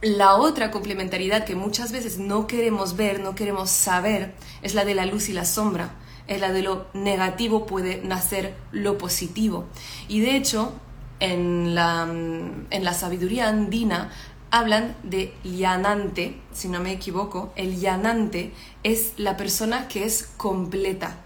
La 0.00 0.36
otra 0.36 0.70
complementariedad 0.70 1.44
que 1.44 1.54
muchas 1.54 1.92
veces 1.92 2.16
no 2.16 2.46
queremos 2.46 2.96
ver, 2.96 3.20
no 3.20 3.34
queremos 3.34 3.68
saber, 3.68 4.34
es 4.62 4.74
la 4.74 4.86
de 4.86 4.94
la 4.94 5.04
luz 5.04 5.28
y 5.28 5.34
la 5.34 5.44
sombra. 5.44 5.90
Es 6.28 6.40
la 6.40 6.50
de 6.50 6.62
lo 6.62 6.86
negativo 6.94 7.66
puede 7.66 8.00
nacer 8.02 8.54
lo 8.70 8.96
positivo. 8.96 9.66
Y 10.08 10.20
de 10.20 10.36
hecho, 10.36 10.72
en 11.20 11.74
la, 11.74 12.02
en 12.08 12.84
la 12.84 12.94
sabiduría 12.94 13.48
andina 13.48 14.10
hablan 14.52 14.94
de 15.02 15.32
llanante, 15.42 16.36
si 16.52 16.68
no 16.68 16.78
me 16.78 16.92
equivoco, 16.92 17.52
el 17.56 17.80
llanante 17.80 18.52
es 18.82 19.14
la 19.16 19.38
persona 19.38 19.88
que 19.88 20.04
es 20.04 20.24
completa, 20.36 21.16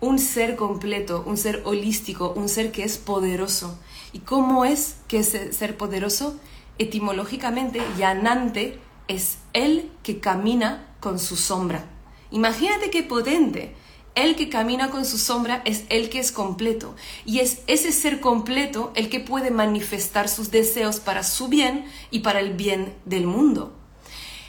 un 0.00 0.18
ser 0.18 0.56
completo, 0.56 1.24
un 1.26 1.38
ser 1.38 1.62
holístico, 1.64 2.34
un 2.36 2.50
ser 2.50 2.72
que 2.72 2.84
es 2.84 2.98
poderoso. 2.98 3.78
¿Y 4.12 4.20
cómo 4.20 4.66
es 4.66 4.96
que 5.08 5.20
es 5.20 5.56
ser 5.56 5.78
poderoso? 5.78 6.38
Etimológicamente, 6.78 7.80
llanante 7.96 8.78
es 9.08 9.38
el 9.54 9.90
que 10.02 10.20
camina 10.20 10.86
con 11.00 11.18
su 11.18 11.36
sombra. 11.36 11.86
Imagínate 12.30 12.90
qué 12.90 13.02
potente 13.02 13.74
el 14.16 14.34
que 14.34 14.48
camina 14.48 14.90
con 14.90 15.04
su 15.04 15.18
sombra 15.18 15.62
es 15.64 15.84
el 15.90 16.08
que 16.08 16.18
es 16.18 16.32
completo. 16.32 16.96
Y 17.24 17.38
es 17.38 17.60
ese 17.68 17.92
ser 17.92 18.20
completo 18.20 18.90
el 18.96 19.08
que 19.08 19.20
puede 19.20 19.52
manifestar 19.52 20.28
sus 20.28 20.50
deseos 20.50 20.98
para 20.98 21.22
su 21.22 21.46
bien 21.48 21.84
y 22.10 22.20
para 22.20 22.40
el 22.40 22.54
bien 22.54 22.94
del 23.04 23.26
mundo. 23.26 23.76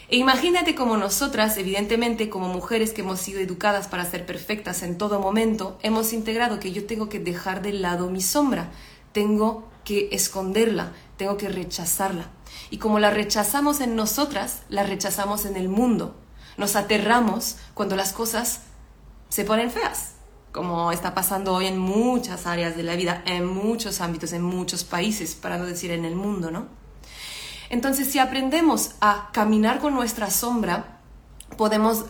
E 0.09 0.15
imagínate 0.15 0.73
como 0.73 0.95
nosotras, 0.95 1.57
evidentemente 1.57 2.29
como 2.29 2.47
mujeres 2.47 2.93
que 2.93 3.01
hemos 3.01 3.19
sido 3.19 3.41
educadas 3.41 3.87
para 3.87 4.09
ser 4.09 4.25
perfectas 4.25 4.81
en 4.81 4.97
todo 4.97 5.19
momento, 5.19 5.77
hemos 5.83 6.13
integrado 6.13 6.61
que 6.61 6.71
yo 6.71 6.85
tengo 6.85 7.09
que 7.09 7.19
dejar 7.19 7.61
de 7.61 7.73
lado 7.73 8.09
mi 8.09 8.21
sombra, 8.21 8.71
tengo 9.11 9.67
que 9.83 10.07
esconderla, 10.13 10.93
tengo 11.17 11.35
que 11.35 11.49
rechazarla. 11.49 12.29
Y 12.69 12.77
como 12.77 12.99
la 12.99 13.09
rechazamos 13.09 13.81
en 13.81 13.97
nosotras, 13.97 14.61
la 14.69 14.83
rechazamos 14.83 15.45
en 15.45 15.57
el 15.57 15.67
mundo. 15.67 16.15
Nos 16.55 16.77
aterramos 16.77 17.57
cuando 17.73 17.97
las 17.97 18.13
cosas 18.13 18.61
se 19.29 19.43
ponen 19.43 19.71
feas, 19.71 20.15
como 20.51 20.91
está 20.91 21.13
pasando 21.13 21.53
hoy 21.53 21.67
en 21.67 21.77
muchas 21.77 22.47
áreas 22.47 22.75
de 22.75 22.83
la 22.83 22.95
vida, 22.95 23.21
en 23.25 23.45
muchos 23.45 24.01
ámbitos, 24.01 24.33
en 24.33 24.41
muchos 24.41 24.83
países, 24.83 25.35
para 25.35 25.57
no 25.57 25.65
decir 25.65 25.91
en 25.91 26.05
el 26.05 26.15
mundo, 26.15 26.51
¿no? 26.51 26.67
Entonces, 27.69 28.07
si 28.07 28.19
aprendemos 28.19 28.91
a 29.01 29.29
caminar 29.33 29.79
con 29.79 29.93
nuestra 29.93 30.31
sombra, 30.31 30.99
podemos 31.57 32.05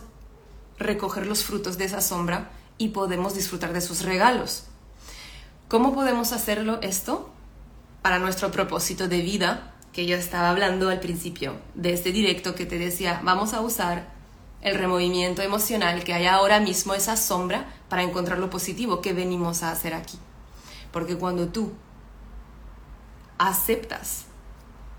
recoger 0.78 1.26
los 1.26 1.42
frutos 1.42 1.78
de 1.78 1.84
esa 1.84 2.00
sombra 2.00 2.50
y 2.78 2.88
podemos 2.88 3.34
disfrutar 3.34 3.72
de 3.72 3.80
sus 3.80 4.02
regalos. 4.02 4.64
¿Cómo 5.66 5.94
podemos 5.94 6.32
hacerlo 6.32 6.78
esto? 6.80 7.30
Para 8.02 8.18
nuestro 8.18 8.50
propósito 8.52 9.08
de 9.08 9.20
vida, 9.20 9.74
que 9.92 10.06
yo 10.06 10.16
estaba 10.16 10.50
hablando 10.50 10.88
al 10.88 11.00
principio 11.00 11.56
de 11.74 11.92
este 11.92 12.12
directo 12.12 12.54
que 12.54 12.66
te 12.66 12.78
decía, 12.78 13.20
vamos 13.24 13.52
a 13.52 13.60
usar 13.60 14.17
el 14.62 14.76
removimiento 14.76 15.42
emocional 15.42 16.04
que 16.04 16.14
hay 16.14 16.26
ahora 16.26 16.60
mismo, 16.60 16.94
esa 16.94 17.16
sombra, 17.16 17.66
para 17.88 18.02
encontrar 18.02 18.38
lo 18.38 18.50
positivo 18.50 19.00
que 19.00 19.12
venimos 19.12 19.62
a 19.62 19.70
hacer 19.70 19.94
aquí. 19.94 20.18
Porque 20.92 21.16
cuando 21.16 21.48
tú 21.48 21.72
aceptas 23.38 24.24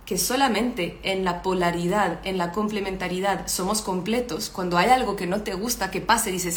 que 0.06 0.18
solamente 0.18 1.00
en 1.04 1.24
la 1.24 1.42
polaridad, 1.42 2.20
en 2.24 2.38
la 2.38 2.52
complementariedad 2.52 3.48
somos 3.48 3.82
completos, 3.82 4.50
cuando 4.50 4.78
hay 4.78 4.90
algo 4.90 5.16
que 5.16 5.28
no 5.28 5.44
te 5.44 5.54
gusta 5.54 5.92
que 5.92 6.02
pase, 6.02 6.32
dices, 6.32 6.56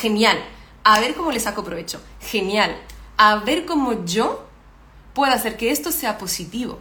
genial, 0.00 0.38
a 0.84 1.00
ver 1.00 1.14
cómo 1.14 1.32
le 1.32 1.40
saco 1.40 1.64
provecho, 1.64 2.00
genial, 2.20 2.74
a 3.18 3.36
ver 3.36 3.66
cómo 3.66 4.04
yo 4.06 4.46
puedo 5.12 5.32
hacer 5.32 5.56
que 5.56 5.70
esto 5.70 5.92
sea 5.92 6.16
positivo. 6.16 6.78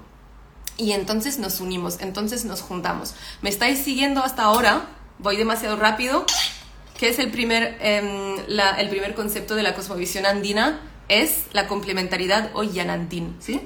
Y 0.77 0.91
entonces 0.91 1.39
nos 1.39 1.59
unimos, 1.59 1.97
entonces 1.99 2.45
nos 2.45 2.61
juntamos. 2.61 3.15
¿Me 3.41 3.49
estáis 3.49 3.79
siguiendo 3.79 4.23
hasta 4.23 4.43
ahora? 4.43 4.87
Voy 5.19 5.37
demasiado 5.37 5.75
rápido, 5.75 6.25
que 6.97 7.09
es 7.09 7.19
el 7.19 7.31
primer, 7.31 7.77
em, 7.81 8.37
el 8.77 8.89
primer 8.89 9.13
concepto 9.13 9.55
de 9.55 9.63
la 9.63 9.75
cosmovisión 9.75 10.25
andina, 10.25 10.81
es 11.09 11.45
la 11.53 11.67
complementariedad 11.67 12.51
o 12.53 12.63
yanantín, 12.63 13.35
¿sí? 13.39 13.61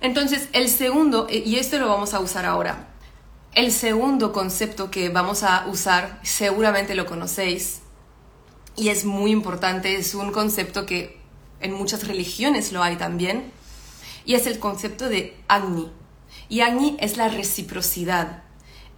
Entonces, 0.00 0.48
el 0.52 0.68
segundo, 0.68 1.26
eh, 1.30 1.42
y 1.44 1.56
esto 1.56 1.78
lo 1.78 1.88
vamos 1.88 2.14
a 2.14 2.20
usar 2.20 2.44
ahora, 2.44 2.88
el 3.54 3.72
segundo 3.72 4.32
concepto 4.32 4.90
que 4.90 5.08
vamos 5.08 5.42
a 5.42 5.66
usar, 5.68 6.20
seguramente 6.22 6.94
lo 6.94 7.06
conocéis, 7.06 7.80
y 8.76 8.90
es 8.90 9.04
muy 9.04 9.30
importante, 9.30 9.96
es 9.96 10.14
un 10.14 10.32
concepto 10.32 10.84
que 10.84 11.18
en 11.60 11.72
muchas 11.72 12.06
religiones 12.06 12.72
lo 12.72 12.82
hay 12.82 12.96
también, 12.96 13.50
y 14.26 14.34
es 14.34 14.46
el 14.46 14.58
concepto 14.58 15.08
de 15.08 15.36
Agni. 15.48 15.90
Y 16.48 16.60
Agni 16.60 16.96
es 17.00 17.16
la 17.16 17.28
reciprocidad. 17.28 18.42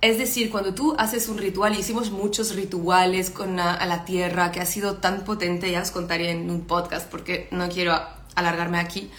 Es 0.00 0.16
decir, 0.16 0.50
cuando 0.50 0.74
tú 0.74 0.94
haces 0.96 1.28
un 1.28 1.38
ritual, 1.38 1.74
y 1.74 1.80
hicimos 1.80 2.12
muchos 2.12 2.54
rituales 2.54 3.30
con 3.30 3.58
a 3.58 3.84
la 3.84 4.04
tierra, 4.04 4.52
que 4.52 4.60
ha 4.60 4.66
sido 4.66 4.98
tan 4.98 5.24
potente, 5.24 5.72
ya 5.72 5.82
os 5.82 5.90
contaré 5.90 6.30
en 6.30 6.48
un 6.50 6.60
podcast 6.62 7.10
porque 7.10 7.48
no 7.50 7.68
quiero 7.68 7.98
alargarme 8.36 8.78
aquí. 8.78 9.10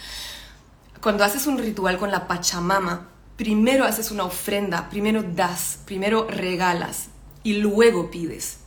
Cuando 1.02 1.22
haces 1.24 1.46
un 1.46 1.58
ritual 1.58 1.98
con 1.98 2.10
la 2.10 2.26
Pachamama, 2.26 3.08
primero 3.36 3.84
haces 3.84 4.10
una 4.10 4.24
ofrenda, 4.24 4.88
primero 4.88 5.22
das, 5.22 5.80
primero 5.84 6.26
regalas 6.28 7.08
y 7.42 7.54
luego 7.54 8.10
pides. 8.10 8.60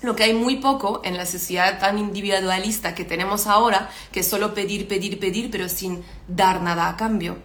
Lo 0.00 0.16
que 0.16 0.22
hay 0.22 0.32
muy 0.32 0.56
poco 0.56 1.02
en 1.04 1.16
la 1.16 1.26
sociedad 1.26 1.78
tan 1.80 1.98
individualista 1.98 2.94
que 2.94 3.04
tenemos 3.04 3.46
ahora, 3.46 3.90
que 4.12 4.20
es 4.20 4.28
solo 4.28 4.54
pedir, 4.54 4.88
pedir, 4.88 5.18
pedir, 5.18 5.50
pero 5.50 5.68
sin 5.68 6.02
dar 6.28 6.62
nada 6.62 6.88
a 6.88 6.96
cambio. 6.96 7.36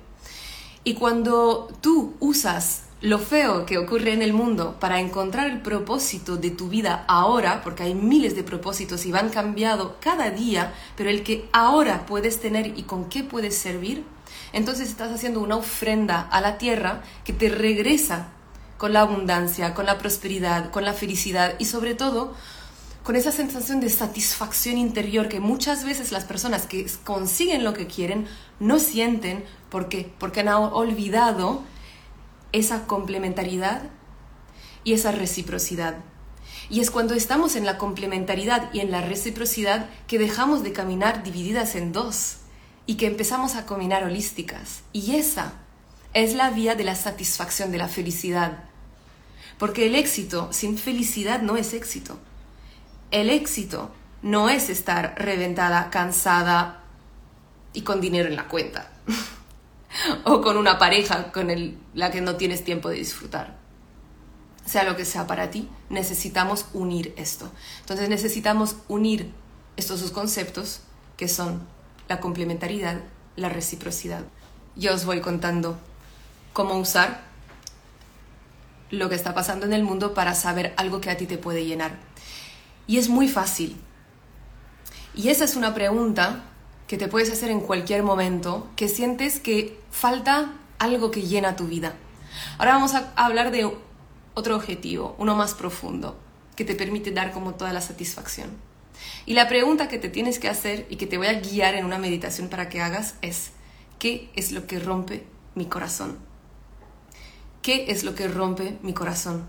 Y 0.83 0.93
cuando 0.93 1.67
tú 1.81 2.15
usas 2.19 2.82
lo 3.03 3.19
feo 3.19 3.65
que 3.65 3.77
ocurre 3.77 4.13
en 4.13 4.21
el 4.21 4.31
mundo 4.31 4.77
para 4.79 5.01
encontrar 5.01 5.49
el 5.49 5.59
propósito 5.59 6.37
de 6.37 6.51
tu 6.51 6.69
vida 6.69 7.03
ahora, 7.09 7.61
porque 7.61 7.83
hay 7.83 7.95
miles 7.95 8.33
de 8.33 8.43
propósitos 8.43 9.05
y 9.05 9.11
van 9.11 9.27
cambiando 9.27 9.97
cada 9.99 10.31
día, 10.31 10.73
pero 10.95 11.09
el 11.09 11.21
que 11.21 11.49
ahora 11.51 12.05
puedes 12.05 12.39
tener 12.39 12.79
y 12.79 12.83
con 12.83 13.09
qué 13.09 13.25
puedes 13.25 13.57
servir, 13.57 14.05
entonces 14.53 14.87
estás 14.87 15.11
haciendo 15.11 15.41
una 15.41 15.57
ofrenda 15.57 16.21
a 16.21 16.39
la 16.39 16.57
tierra 16.57 17.03
que 17.25 17.33
te 17.33 17.49
regresa 17.49 18.29
con 18.77 18.93
la 18.93 19.01
abundancia, 19.01 19.73
con 19.73 19.85
la 19.85 19.97
prosperidad, 19.97 20.71
con 20.71 20.85
la 20.85 20.93
felicidad 20.93 21.55
y 21.59 21.65
sobre 21.65 21.95
todo 21.95 22.33
con 23.03 23.17
esa 23.17 23.33
sensación 23.33 23.81
de 23.81 23.89
satisfacción 23.89 24.77
interior 24.77 25.27
que 25.27 25.41
muchas 25.41 25.83
veces 25.83 26.13
las 26.13 26.23
personas 26.23 26.67
que 26.67 26.89
consiguen 27.03 27.65
lo 27.65 27.73
que 27.73 27.85
quieren 27.85 28.27
no 28.61 28.79
sienten. 28.79 29.43
Porque 29.69 30.09
porque 30.19 30.39
han 30.39 30.47
olvidado 30.47 31.63
esa 32.53 32.87
complementariedad 32.87 33.81
y 34.85 34.93
esa 34.93 35.11
reciprocidad. 35.11 35.97
Y 36.69 36.79
es 36.79 36.89
cuando 36.89 37.13
estamos 37.13 37.57
en 37.57 37.65
la 37.65 37.77
complementariedad 37.77 38.73
y 38.73 38.79
en 38.79 38.91
la 38.91 39.01
reciprocidad 39.01 39.89
que 40.07 40.17
dejamos 40.17 40.63
de 40.63 40.71
caminar 40.71 41.23
divididas 41.23 41.75
en 41.75 41.91
dos 41.91 42.37
y 42.85 42.95
que 42.95 43.07
empezamos 43.07 43.55
a 43.55 43.65
caminar 43.65 44.05
holísticas. 44.05 44.83
Y 44.93 45.15
esa 45.15 45.53
es 46.13 46.33
la 46.33 46.49
vía 46.51 46.75
de 46.75 46.85
la 46.85 46.95
satisfacción, 46.95 47.71
de 47.71 47.79
la 47.79 47.89
felicidad. 47.89 48.63
Porque 49.57 49.87
el 49.87 49.95
éxito 49.95 50.47
sin 50.53 50.77
felicidad 50.77 51.41
no 51.41 51.57
es 51.57 51.73
éxito. 51.73 52.17
El 53.11 53.29
éxito 53.29 53.91
no 54.21 54.49
es 54.49 54.69
estar 54.69 55.15
reventada, 55.17 55.89
cansada, 55.89 56.83
y 57.73 57.81
con 57.81 57.99
dinero 57.99 58.29
en 58.29 58.35
la 58.35 58.47
cuenta. 58.47 58.89
o 60.25 60.41
con 60.41 60.57
una 60.57 60.77
pareja 60.77 61.31
con 61.31 61.49
la 61.93 62.11
que 62.11 62.21
no 62.21 62.35
tienes 62.35 62.63
tiempo 62.63 62.89
de 62.89 62.97
disfrutar. 62.97 63.57
Sea 64.65 64.83
lo 64.83 64.95
que 64.95 65.05
sea 65.05 65.27
para 65.27 65.49
ti, 65.49 65.69
necesitamos 65.89 66.65
unir 66.73 67.13
esto. 67.17 67.51
Entonces 67.81 68.09
necesitamos 68.09 68.77
unir 68.87 69.31
estos 69.75 70.01
dos 70.01 70.11
conceptos 70.11 70.81
que 71.17 71.27
son 71.27 71.61
la 72.07 72.19
complementariedad, 72.19 73.01
la 73.35 73.49
reciprocidad. 73.49 74.21
Yo 74.75 74.93
os 74.93 75.05
voy 75.05 75.21
contando 75.21 75.77
cómo 76.53 76.77
usar 76.77 77.21
lo 78.89 79.09
que 79.09 79.15
está 79.15 79.33
pasando 79.33 79.65
en 79.65 79.73
el 79.73 79.83
mundo 79.83 80.13
para 80.13 80.35
saber 80.35 80.73
algo 80.77 81.01
que 81.01 81.09
a 81.09 81.17
ti 81.17 81.25
te 81.25 81.37
puede 81.37 81.65
llenar. 81.65 81.97
Y 82.87 82.97
es 82.97 83.09
muy 83.09 83.27
fácil. 83.27 83.75
Y 85.15 85.29
esa 85.29 85.45
es 85.45 85.55
una 85.55 85.73
pregunta 85.73 86.43
que 86.87 86.97
te 86.97 87.07
puedes 87.07 87.31
hacer 87.31 87.49
en 87.49 87.61
cualquier 87.61 88.03
momento 88.03 88.67
que 88.75 88.87
sientes 88.87 89.39
que 89.39 89.79
falta 89.91 90.53
algo 90.79 91.11
que 91.11 91.21
llena 91.21 91.55
tu 91.55 91.67
vida. 91.67 91.95
Ahora 92.57 92.73
vamos 92.73 92.93
a 92.93 93.13
hablar 93.15 93.51
de 93.51 93.71
otro 94.33 94.55
objetivo, 94.55 95.15
uno 95.17 95.35
más 95.35 95.53
profundo, 95.53 96.19
que 96.55 96.65
te 96.65 96.75
permite 96.75 97.11
dar 97.11 97.31
como 97.31 97.55
toda 97.55 97.73
la 97.73 97.81
satisfacción. 97.81 98.49
Y 99.25 99.33
la 99.33 99.47
pregunta 99.47 99.87
que 99.87 99.97
te 99.97 100.09
tienes 100.09 100.39
que 100.39 100.49
hacer 100.49 100.85
y 100.89 100.97
que 100.97 101.07
te 101.07 101.17
voy 101.17 101.27
a 101.27 101.39
guiar 101.39 101.75
en 101.75 101.85
una 101.85 101.97
meditación 101.97 102.49
para 102.49 102.69
que 102.69 102.81
hagas 102.81 103.15
es, 103.21 103.51
¿qué 103.99 104.29
es 104.35 104.51
lo 104.51 104.67
que 104.67 104.79
rompe 104.79 105.25
mi 105.55 105.65
corazón? 105.65 106.17
¿Qué 107.61 107.85
es 107.89 108.03
lo 108.03 108.15
que 108.15 108.27
rompe 108.27 108.77
mi 108.81 108.93
corazón? 108.93 109.45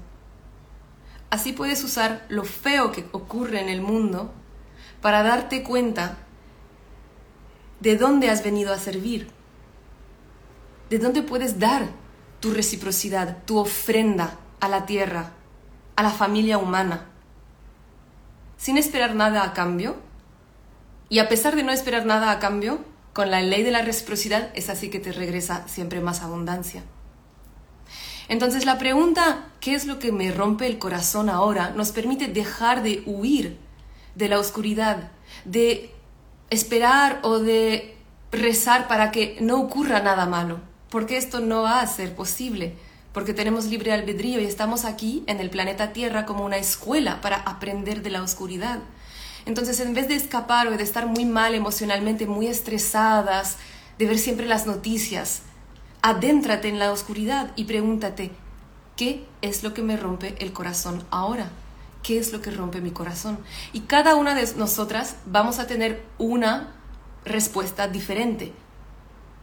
Así 1.31 1.53
puedes 1.53 1.83
usar 1.83 2.25
lo 2.29 2.45
feo 2.45 2.93
que 2.93 3.07
ocurre 3.11 3.61
en 3.61 3.69
el 3.69 3.81
mundo 3.81 4.33
para 5.01 5.23
darte 5.23 5.65
cuenta 5.65 6.19
de 7.81 7.97
dónde 7.97 8.31
has 8.31 8.43
venido 8.43 8.73
a 8.73 8.79
servir, 8.79 9.29
de 10.91 10.99
dónde 10.99 11.23
puedes 11.23 11.59
dar 11.59 11.89
tu 12.41 12.51
reciprocidad, 12.51 13.45
tu 13.45 13.59
ofrenda 13.59 14.39
a 14.61 14.69
la 14.69 14.87
tierra, 14.87 15.33
a 15.97 16.03
la 16.03 16.11
familia 16.11 16.59
humana, 16.59 17.07
sin 18.57 18.79
esperar 18.79 19.15
nada 19.15 19.45
a 19.45 19.53
cambio. 19.53 19.97
Y 21.09 21.19
a 21.19 21.29
pesar 21.29 21.55
de 21.55 21.63
no 21.63 21.73
esperar 21.73 22.07
nada 22.07 22.31
a 22.31 22.39
cambio, 22.39 22.85
con 23.13 23.31
la 23.31 23.41
ley 23.41 23.63
de 23.63 23.71
la 23.71 23.83
reciprocidad 23.83 24.51
es 24.55 24.69
así 24.69 24.91
que 24.91 24.99
te 24.99 25.13
regresa 25.13 25.69
siempre 25.69 26.01
más 26.01 26.23
abundancia. 26.23 26.83
Entonces 28.29 28.65
la 28.65 28.79
pregunta, 28.79 29.47
¿qué 29.61 29.75
es 29.75 29.87
lo 29.87 29.99
que 29.99 30.13
me 30.13 30.33
rompe 30.33 30.67
el 30.67 30.79
corazón 30.79 31.29
ahora? 31.29 31.71
nos 31.71 31.93
permite 31.93 32.27
dejar 32.27 32.83
de 32.83 33.03
huir 33.07 33.59
de 34.15 34.29
la 34.29 34.39
oscuridad, 34.39 35.11
de 35.45 35.94
esperar 36.51 37.21
o 37.23 37.39
de 37.39 37.97
rezar 38.33 38.89
para 38.89 39.11
que 39.11 39.37
no 39.41 39.61
ocurra 39.61 40.01
nada 40.01 40.27
malo, 40.27 40.61
porque 40.91 41.17
esto 41.17 41.41
no 41.41 41.63
va 41.63 41.81
a 41.81 41.87
ser 41.87 42.15
posible, 42.15 42.75
porque 43.13 43.35
tenemos 43.35 43.67
libre 43.67 43.93
albedrío 43.93 44.41
y 44.41 44.45
estamos 44.45 44.85
aquí 44.85 45.23
en 45.27 45.41
el 45.41 45.51
planeta 45.51 45.93
Tierra 45.93 46.27
como 46.27 46.45
una 46.45 46.57
escuela 46.57 47.21
para 47.21 47.37
aprender 47.37 48.03
de 48.03 48.11
la 48.11 48.23
oscuridad. 48.23 48.81
Entonces, 49.47 49.79
en 49.81 49.95
vez 49.95 50.09
de 50.09 50.17
escapar 50.17 50.67
o 50.69 50.77
de 50.77 50.83
estar 50.83 51.07
muy 51.07 51.25
mal 51.25 51.55
emocionalmente, 51.55 52.27
muy 52.27 52.47
estresadas, 52.47 53.57
de 53.99 54.07
ver 54.07 54.19
siempre 54.19 54.47
las 54.47 54.67
noticias, 54.67 55.43
adéntrate 56.03 56.69
en 56.69 56.79
la 56.79 56.93
oscuridad 56.93 57.53
y 57.55 57.65
pregúntate, 57.65 58.33
¿qué 58.97 59.27
es 59.43 59.63
lo 59.63 59.75
que 59.75 59.83
me 59.83 59.97
rompe 59.97 60.35
el 60.39 60.53
corazón 60.53 61.05
ahora? 61.11 61.51
Qué 62.05 62.19
es 62.19 62.33
lo 62.33 62.41
que 62.41 62.53
rompe 62.53 62.81
mi 62.81 62.93
corazón. 62.93 63.39
Y 63.73 63.81
cada 63.81 64.15
una 64.15 64.37
de 64.37 64.47
nosotras 64.55 65.17
vamos 65.27 65.59
a 65.59 65.67
tener 65.67 66.05
una 66.19 66.75
respuesta 67.25 67.89
diferente, 67.89 68.53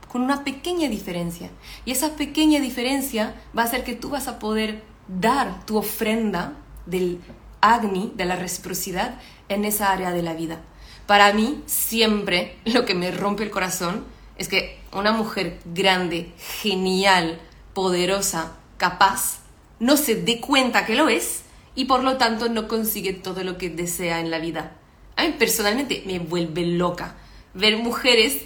con 0.10 0.22
una 0.22 0.46
pequeña 0.46 0.88
diferencia. 0.88 1.50
Y 1.84 1.91
esa 1.91 2.15
pequeña 2.15 2.62
diferencia 2.62 3.36
va 3.58 3.63
a 3.63 3.65
hacer 3.65 3.84
que 3.84 3.96
tú 3.96 4.12
vas 4.12 4.27
a 4.27 4.39
poder 4.39 4.84
dar 5.08 5.65
tu 5.65 5.77
ofrenda 5.77 6.53
del 6.85 7.20
agni, 7.59 8.14
de 8.16 8.25
la 8.25 8.35
reciprocidad, 8.35 9.20
en 9.50 9.66
esa 9.66 9.92
área 9.92 10.12
de 10.12 10.22
la 10.22 10.33
vida. 10.33 10.62
Para 11.07 11.33
mí, 11.33 11.64
siempre 11.66 12.57
lo 12.66 12.85
que 12.85 12.96
me 12.96 13.12
rompe 13.12 13.44
el 13.44 13.51
corazón 13.51 14.05
es 14.38 14.48
que 14.48 14.79
una 14.94 15.12
mujer 15.12 15.59
grande, 15.66 16.31
genial, 16.62 17.40
poderosa, 17.74 18.53
capaz, 18.77 19.40
no 19.79 19.98
se 19.98 20.16
dé 20.16 20.40
cuenta 20.40 20.85
que 20.85 20.96
lo 20.96 21.09
es 21.09 21.41
y 21.75 21.86
por 21.86 22.03
lo 22.03 22.18
tanto 22.18 22.50
no 22.50 22.68
consigue 22.68 23.14
todo 23.14 23.44
lo 23.44 23.57
que 23.57 23.70
desea 23.70 24.20
en 24.20 24.31
la 24.31 24.40
vida. 24.40 24.75
A 25.16 25.24
mí 25.24 25.36
personalmente 25.38 26.03
me 26.05 26.20
vuelve 26.20 26.66
loca 26.66 27.16
ver 27.53 27.77
mujeres 27.77 28.44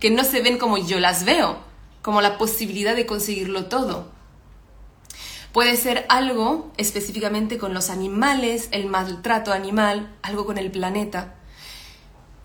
que 0.00 0.10
no 0.10 0.24
se 0.24 0.42
ven 0.42 0.58
como 0.58 0.78
yo 0.78 1.00
las 1.00 1.24
veo, 1.24 1.58
como 2.02 2.20
la 2.20 2.38
posibilidad 2.38 2.94
de 2.94 3.06
conseguirlo 3.06 3.66
todo. 3.66 4.10
Puede 5.52 5.76
ser 5.76 6.06
algo 6.08 6.70
específicamente 6.76 7.58
con 7.58 7.74
los 7.74 7.90
animales, 7.90 8.68
el 8.70 8.86
maltrato 8.86 9.52
animal, 9.52 10.14
algo 10.22 10.46
con 10.46 10.58
el 10.58 10.70
planeta. 10.70 11.34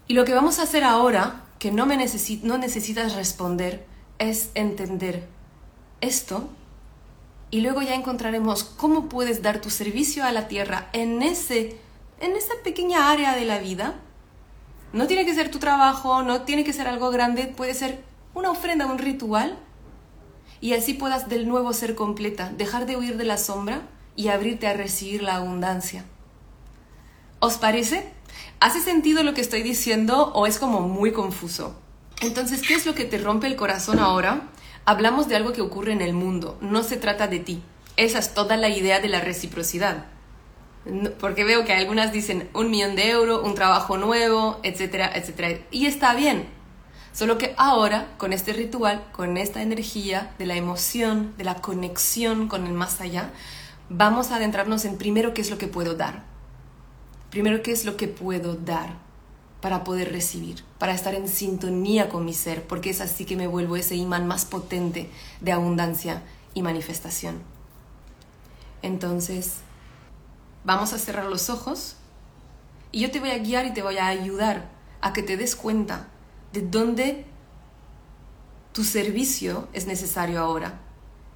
Y 0.08 0.14
lo 0.14 0.26
que 0.26 0.34
vamos 0.34 0.60
a 0.60 0.64
hacer 0.64 0.84
ahora, 0.84 1.44
que 1.60 1.72
no, 1.72 1.86
me 1.86 1.98
no 2.44 2.58
necesitas 2.58 3.16
responder, 3.16 3.86
es 4.20 4.50
entender 4.56 5.28
esto 6.02 6.50
y 7.54 7.62
luego 7.62 7.84
ya 7.84 7.94
encontraremos 7.94 8.64
cómo 8.64 9.10
puedes 9.10 9.44
dar 9.44 9.62
tu 9.62 9.70
servicio 9.70 10.26
a 10.26 10.32
la 10.32 10.48
tierra 10.48 10.90
en, 10.92 11.22
ese, 11.22 11.78
en 12.20 12.36
esa 12.36 12.56
pequeña 12.64 13.12
área 13.12 13.36
de 13.36 13.46
la 13.46 13.60
vida. 13.60 13.94
No 14.92 15.06
tiene 15.06 15.24
que 15.24 15.36
ser 15.36 15.52
tu 15.52 15.60
trabajo, 15.60 16.24
no 16.24 16.42
tiene 16.42 16.64
que 16.64 16.74
ser 16.74 16.88
algo 16.88 17.12
grande, 17.12 17.46
puede 17.46 17.76
ser 17.76 18.04
una 18.34 18.50
ofrenda, 18.50 18.88
un 18.88 18.98
ritual. 18.98 19.56
Y 20.62 20.74
así 20.74 20.96
puedas 20.96 21.30
del 21.30 21.48
nuevo 21.48 21.74
ser 21.74 21.94
completa, 21.94 22.52
dejar 22.58 22.88
de 22.88 22.98
huir 22.98 23.18
de 23.18 23.26
la 23.26 23.38
sombra 23.38 23.84
y 24.16 24.30
abrirte 24.30 24.66
a 24.66 24.74
recibir 24.74 25.22
la 25.22 25.36
abundancia. 25.36 26.06
¿Os 27.38 27.60
parece? 27.60 28.12
¿Hace 28.62 28.82
sentido 28.82 29.22
lo 29.22 29.36
que 29.36 29.42
estoy 29.42 29.62
diciendo 29.62 30.32
o 30.34 30.48
es 30.48 30.58
como 30.58 30.80
muy 30.88 31.12
confuso? 31.12 31.76
Entonces, 32.20 32.64
¿qué 32.64 32.74
es 32.74 32.88
lo 32.88 32.96
que 32.96 33.06
te 33.06 33.20
rompe 33.20 33.46
el 33.46 33.56
corazón 33.56 34.00
ahora? 34.00 34.50
Hablamos 34.86 35.30
de 35.30 35.38
algo 35.38 35.54
que 35.54 35.62
ocurre 35.62 35.94
en 35.94 36.02
el 36.02 36.14
mundo, 36.14 36.58
no 36.60 36.84
se 36.84 36.98
trata 36.98 37.28
de 37.28 37.40
ti. 37.40 37.62
Esa 37.96 38.20
es 38.20 38.34
toda 38.34 38.58
la 38.58 38.68
idea 38.68 39.00
de 39.00 39.08
la 39.08 39.22
reciprocidad. 39.22 40.08
Porque 41.22 41.46
veo 41.46 41.64
que 41.64 41.72
algunas 41.72 42.12
dicen 42.12 42.50
un 42.54 42.70
millón 42.70 42.98
de 42.98 43.12
euros, 43.12 43.44
un 43.46 43.56
trabajo 43.56 43.98
nuevo, 43.98 44.60
etcétera, 44.62 45.10
etcétera. 45.16 45.62
Y 45.72 45.86
está 45.86 46.14
bien. 46.16 46.50
Solo 47.14 47.38
que 47.38 47.54
ahora, 47.58 48.10
con 48.18 48.34
este 48.34 48.52
ritual, 48.52 49.06
con 49.14 49.38
esta 49.38 49.62
energía 49.62 50.34
de 50.38 50.48
la 50.48 50.56
emoción, 50.56 51.34
de 51.38 51.46
la 51.46 51.62
conexión 51.62 52.50
con 52.50 52.68
el 52.68 52.74
más 52.74 53.00
allá, 53.00 53.30
vamos 53.88 54.32
a 54.32 54.36
adentrarnos 54.36 54.84
en 54.84 54.98
primero 54.98 55.34
qué 55.34 55.42
es 55.42 55.50
lo 55.50 55.58
que 55.58 55.68
puedo 55.68 55.96
dar. 55.96 56.24
Primero 57.30 57.62
qué 57.64 57.72
es 57.72 57.86
lo 57.86 57.96
que 57.96 58.10
puedo 58.10 58.56
dar 58.56 59.13
para 59.64 59.86
poder 59.86 60.12
recibir, 60.12 60.62
para 60.78 60.94
estar 60.94 61.16
en 61.16 61.30
sintonía 61.30 62.10
con 62.10 62.26
mi 62.26 62.34
ser, 62.34 62.68
porque 62.68 62.90
es 62.90 63.00
así 63.00 63.24
que 63.24 63.38
me 63.38 63.48
vuelvo 63.48 63.78
ese 63.78 63.96
imán 63.96 64.28
más 64.28 64.44
potente 64.44 65.10
de 65.40 65.54
abundancia 65.54 66.22
y 66.54 66.62
manifestación. 66.62 67.42
Entonces, 68.82 69.60
vamos 70.66 70.92
a 70.92 71.00
cerrar 71.00 71.28
los 71.28 71.50
ojos 71.50 71.96
y 72.92 73.00
yo 73.00 73.10
te 73.10 73.22
voy 73.22 73.30
a 73.30 73.38
guiar 73.38 73.66
y 73.66 73.74
te 73.74 73.82
voy 73.82 74.00
a 74.00 74.08
ayudar 74.08 74.70
a 75.00 75.14
que 75.14 75.24
te 75.24 75.38
des 75.38 75.56
cuenta 75.56 76.10
de 76.52 76.62
dónde 76.62 77.26
tu 78.74 78.84
servicio 78.84 79.70
es 79.72 79.88
necesario 79.88 80.42
ahora. 80.42 80.82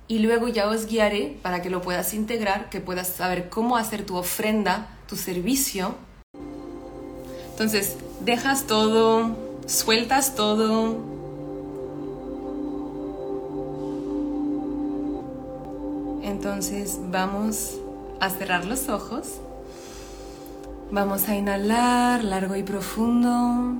Y 0.10 0.20
luego 0.20 0.50
ya 0.50 0.68
os 0.68 0.88
guiaré 0.88 1.40
para 1.42 1.62
que 1.62 1.70
lo 1.70 1.82
puedas 1.82 2.14
integrar, 2.14 2.70
que 2.70 2.82
puedas 2.82 3.08
saber 3.08 3.48
cómo 3.48 3.78
hacer 3.78 4.06
tu 4.06 4.18
ofrenda, 4.18 4.90
tu 5.08 5.16
servicio. 5.16 5.96
Entonces, 7.52 7.96
dejas 8.22 8.66
todo, 8.66 9.36
sueltas 9.66 10.36
todo. 10.36 10.98
Entonces 16.24 17.00
vamos 17.10 17.78
a 18.20 18.30
cerrar 18.30 18.66
los 18.66 18.90
ojos. 18.90 19.40
Vamos 20.92 21.28
a 21.28 21.36
inhalar 21.36 22.24
largo 22.24 22.56
y 22.56 22.64
profundo. 22.64 23.76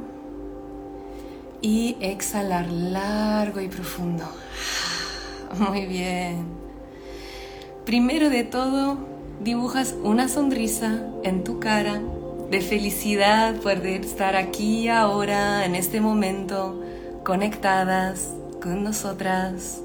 Y 1.62 1.98
exhalar 2.02 2.70
largo 2.70 3.62
y 3.62 3.68
profundo. 3.68 4.26
Muy 5.58 5.86
bien. 5.86 6.46
Primero 7.86 8.30
de 8.30 8.44
todo, 8.44 8.98
dibujas 9.42 9.96
una 10.04 10.28
sonrisa 10.28 11.06
en 11.24 11.44
tu 11.44 11.60
cara 11.60 12.02
de 12.50 12.62
felicidad 12.62 13.56
poder 13.56 14.02
estar 14.02 14.36
aquí 14.36 14.88
ahora, 14.88 15.66
en 15.66 15.76
este 15.76 16.02
momento, 16.02 16.82
conectadas 17.24 18.34
con 18.62 18.84
nosotras, 18.84 19.82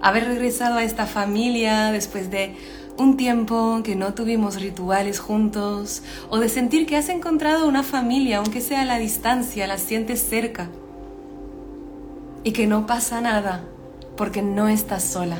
haber 0.00 0.24
regresado 0.24 0.76
a 0.76 0.84
esta 0.84 1.06
familia 1.06 1.90
después 1.90 2.30
de 2.30 2.54
un 2.96 3.16
tiempo 3.16 3.80
que 3.82 3.96
no 3.96 4.14
tuvimos 4.14 4.60
rituales 4.60 5.18
juntos, 5.18 6.02
o 6.30 6.38
de 6.38 6.48
sentir 6.48 6.86
que 6.86 6.96
has 6.96 7.08
encontrado 7.08 7.66
una 7.66 7.82
familia, 7.82 8.38
aunque 8.38 8.60
sea 8.60 8.82
a 8.82 8.84
la 8.84 8.98
distancia, 8.98 9.66
la 9.66 9.78
sientes 9.78 10.20
cerca. 10.20 10.68
y 12.46 12.52
que 12.52 12.66
no 12.66 12.86
pasa 12.86 13.22
nada 13.22 13.64
porque 14.16 14.42
no 14.42 14.68
estás 14.68 15.02
sola. 15.02 15.38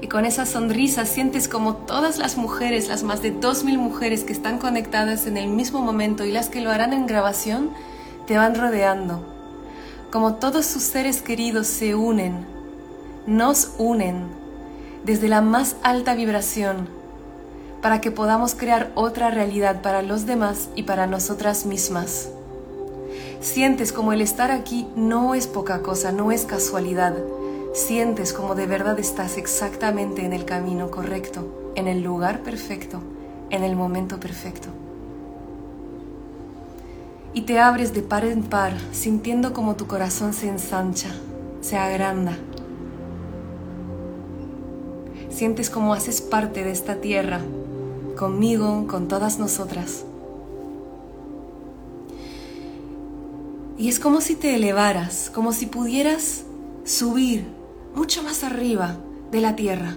Y 0.00 0.08
con 0.08 0.24
esa 0.24 0.46
sonrisa 0.46 1.06
sientes 1.06 1.48
como 1.48 1.76
todas 1.76 2.18
las 2.18 2.36
mujeres, 2.36 2.88
las 2.88 3.02
más 3.02 3.22
de 3.22 3.34
2.000 3.34 3.78
mujeres 3.78 4.24
que 4.24 4.32
están 4.32 4.58
conectadas 4.58 5.26
en 5.26 5.36
el 5.36 5.48
mismo 5.48 5.80
momento 5.80 6.24
y 6.24 6.32
las 6.32 6.48
que 6.48 6.60
lo 6.60 6.70
harán 6.70 6.92
en 6.92 7.06
grabación, 7.06 7.70
te 8.26 8.36
van 8.36 8.54
rodeando. 8.54 9.24
Como 10.10 10.34
todos 10.34 10.66
sus 10.66 10.82
seres 10.82 11.22
queridos 11.22 11.66
se 11.66 11.94
unen, 11.94 12.46
nos 13.26 13.72
unen 13.78 14.24
desde 15.04 15.28
la 15.28 15.40
más 15.40 15.76
alta 15.82 16.14
vibración 16.14 16.88
para 17.80 18.00
que 18.00 18.10
podamos 18.10 18.54
crear 18.54 18.90
otra 18.94 19.30
realidad 19.30 19.82
para 19.82 20.02
los 20.02 20.26
demás 20.26 20.68
y 20.74 20.82
para 20.82 21.06
nosotras 21.06 21.66
mismas. 21.66 22.30
Sientes 23.40 23.92
como 23.92 24.12
el 24.12 24.20
estar 24.20 24.50
aquí 24.50 24.88
no 24.96 25.34
es 25.34 25.46
poca 25.46 25.82
cosa, 25.82 26.10
no 26.10 26.32
es 26.32 26.44
casualidad. 26.44 27.14
Sientes 27.76 28.32
como 28.32 28.54
de 28.54 28.66
verdad 28.66 28.98
estás 28.98 29.36
exactamente 29.36 30.24
en 30.24 30.32
el 30.32 30.46
camino 30.46 30.90
correcto, 30.90 31.72
en 31.74 31.88
el 31.88 32.02
lugar 32.02 32.42
perfecto, 32.42 33.02
en 33.50 33.62
el 33.62 33.76
momento 33.76 34.18
perfecto. 34.18 34.68
Y 37.34 37.42
te 37.42 37.58
abres 37.58 37.92
de 37.92 38.00
par 38.00 38.24
en 38.24 38.44
par, 38.44 38.72
sintiendo 38.92 39.52
como 39.52 39.76
tu 39.76 39.86
corazón 39.86 40.32
se 40.32 40.48
ensancha, 40.48 41.10
se 41.60 41.76
agranda. 41.76 42.38
Sientes 45.28 45.68
como 45.68 45.92
haces 45.92 46.22
parte 46.22 46.64
de 46.64 46.70
esta 46.70 47.02
tierra, 47.02 47.42
conmigo, 48.16 48.86
con 48.88 49.06
todas 49.06 49.38
nosotras. 49.38 50.06
Y 53.76 53.90
es 53.90 54.00
como 54.00 54.22
si 54.22 54.34
te 54.34 54.54
elevaras, 54.54 55.30
como 55.30 55.52
si 55.52 55.66
pudieras 55.66 56.44
subir 56.84 57.55
mucho 57.96 58.22
más 58.22 58.44
arriba 58.44 58.98
de 59.32 59.40
la 59.40 59.56
tierra 59.56 59.96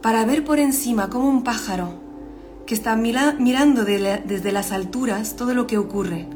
para 0.00 0.24
ver 0.24 0.44
por 0.44 0.58
encima 0.58 1.10
como 1.10 1.28
un 1.28 1.42
pájaro 1.44 1.94
que 2.64 2.74
está 2.74 2.96
mirando 2.96 3.84
desde 3.84 4.52
las 4.52 4.72
alturas 4.72 5.36
todo 5.36 5.52
lo 5.52 5.66
que 5.66 5.76
ocurre. 5.76 6.26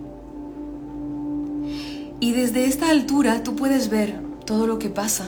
Y 2.21 2.33
desde 2.33 2.67
esta 2.67 2.91
altura 2.91 3.43
tú 3.43 3.57
puedes 3.57 3.89
ver 3.89 4.21
todo 4.45 4.67
lo 4.67 4.79
que 4.79 4.91
pasa, 4.91 5.27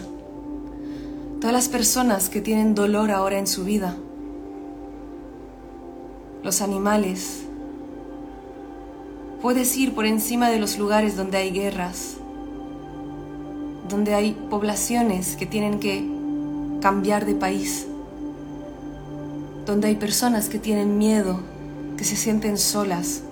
todas 1.41 1.55
las 1.55 1.69
personas 1.69 2.29
que 2.29 2.43
tienen 2.43 2.75
dolor 2.75 3.11
ahora 3.11 3.39
en 3.39 3.47
su 3.47 3.65
vida, 3.65 3.97
los 6.43 6.61
animales, 6.61 7.47
Puedes 9.43 9.77
ir 9.77 9.93
por 9.93 10.07
encima 10.07 10.51
de 10.51 10.61
los 10.61 10.79
lugares 10.79 11.17
donde 11.17 11.37
hay 11.37 11.51
guerras, 11.51 12.15
donde 13.93 14.15
hay 14.15 14.33
poblaciones 14.49 15.37
que 15.37 15.45
tienen 15.45 15.79
que 15.79 16.03
cambiar 16.81 17.27
de 17.27 17.35
país, 17.35 17.87
donde 19.67 19.89
hay 19.89 19.97
personas 19.97 20.49
que 20.49 20.59
tienen 20.59 20.97
miedo, 20.97 21.41
que 21.99 22.05
se 22.05 22.17
sienten 22.17 22.57
solas, 22.57 23.23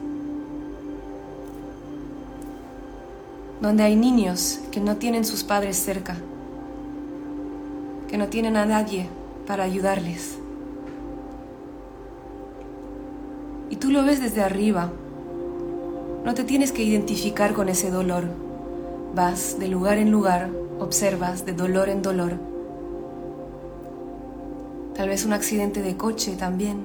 donde 3.63 3.83
hay 3.83 3.97
niños 3.97 4.61
que 4.71 4.81
no 4.81 4.99
tienen 4.99 5.25
sus 5.25 5.45
padres 5.45 5.79
cerca, 5.79 6.19
que 8.09 8.19
no 8.19 8.29
tienen 8.29 8.57
a 8.59 8.67
nadie 8.67 9.09
para 9.47 9.65
ayudarles. 9.65 10.37
Y 13.71 13.77
tú 13.77 13.91
lo 13.91 14.05
ves 14.05 14.21
desde 14.21 14.43
arriba, 14.43 14.93
no 16.23 16.35
te 16.35 16.45
tienes 16.45 16.71
que 16.71 16.83
identificar 16.83 17.55
con 17.55 17.71
ese 17.71 17.91
dolor. 17.91 18.50
Vas 19.15 19.59
de 19.59 19.67
lugar 19.67 19.99
en 19.99 20.13
lugar, 20.13 20.51
observas 20.79 21.45
de 21.45 21.53
dolor 21.53 21.89
en 21.89 22.01
dolor. 22.01 22.35
Tal 24.95 25.09
vez 25.09 25.25
un 25.25 25.33
accidente 25.33 25.83
de 25.83 25.97
coche 25.97 26.37
también. 26.37 26.83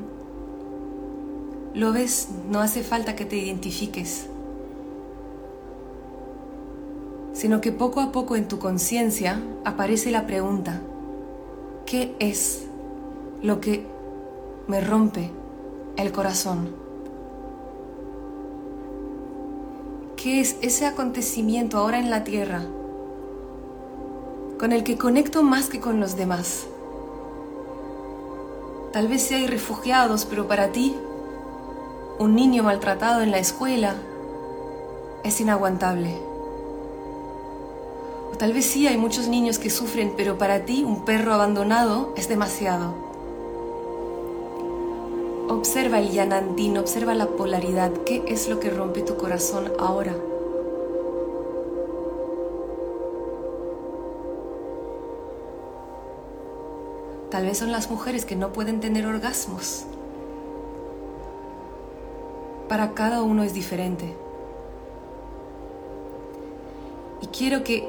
Lo 1.76 1.92
ves, 1.94 2.30
no 2.50 2.62
hace 2.62 2.82
falta 2.82 3.16
que 3.16 3.26
te 3.26 3.36
identifiques, 3.36 4.28
sino 7.34 7.62
que 7.62 7.72
poco 7.72 8.00
a 8.00 8.12
poco 8.12 8.36
en 8.36 8.48
tu 8.48 8.58
conciencia 8.58 9.42
aparece 9.66 10.10
la 10.10 10.26
pregunta, 10.26 10.82
¿qué 11.86 12.16
es 12.20 12.66
lo 13.44 13.60
que 13.60 13.86
me 14.68 14.82
rompe 14.82 15.32
el 15.98 16.12
corazón? 16.12 16.85
¿Qué 20.26 20.42
es 20.42 20.58
ese 20.64 20.88
acontecimiento 20.88 21.78
ahora 21.78 22.00
en 22.00 22.10
la 22.10 22.24
tierra 22.24 22.64
con 24.58 24.72
el 24.72 24.84
que 24.84 24.98
conecto 24.98 25.44
más 25.44 25.70
que 25.70 25.80
con 25.80 26.00
los 26.00 26.18
demás? 26.18 26.66
Tal 28.92 29.08
vez 29.08 29.32
hay 29.32 29.46
refugiados, 29.46 30.26
pero 30.26 30.48
para 30.48 30.72
ti, 30.72 30.96
un 32.18 32.34
niño 32.34 32.64
maltratado 32.64 33.22
en 33.22 33.30
la 33.30 33.38
escuela 33.38 33.98
es 35.24 35.40
inaguantable. 35.42 36.18
O 38.34 38.36
tal 38.36 38.52
vez 38.52 38.66
sí 38.66 38.88
hay 38.88 38.98
muchos 38.98 39.28
niños 39.28 39.60
que 39.60 39.70
sufren, 39.70 40.16
pero 40.18 40.40
para 40.40 40.66
ti 40.66 40.84
un 40.84 41.06
perro 41.06 41.36
abandonado 41.36 42.16
es 42.18 42.28
demasiado. 42.28 43.05
Observa 45.48 46.00
el 46.00 46.12
yanandín, 46.12 46.78
observa 46.78 47.14
la 47.14 47.28
polaridad. 47.28 47.92
¿Qué 48.06 48.24
es 48.28 48.50
lo 48.50 48.60
que 48.60 48.72
rompe 48.72 49.02
tu 49.02 49.16
corazón 49.16 49.72
ahora? 49.78 50.16
Tal 57.30 57.46
vez 57.46 57.58
son 57.58 57.72
las 57.72 57.92
mujeres 57.92 58.26
que 58.26 58.36
no 58.36 58.54
pueden 58.54 58.80
tener 58.80 59.06
orgasmos. 59.06 59.86
Para 62.68 62.94
cada 62.94 63.22
uno 63.22 63.44
es 63.44 63.54
diferente. 63.54 64.16
Y 67.22 67.28
quiero 67.28 67.64
que 67.64 67.88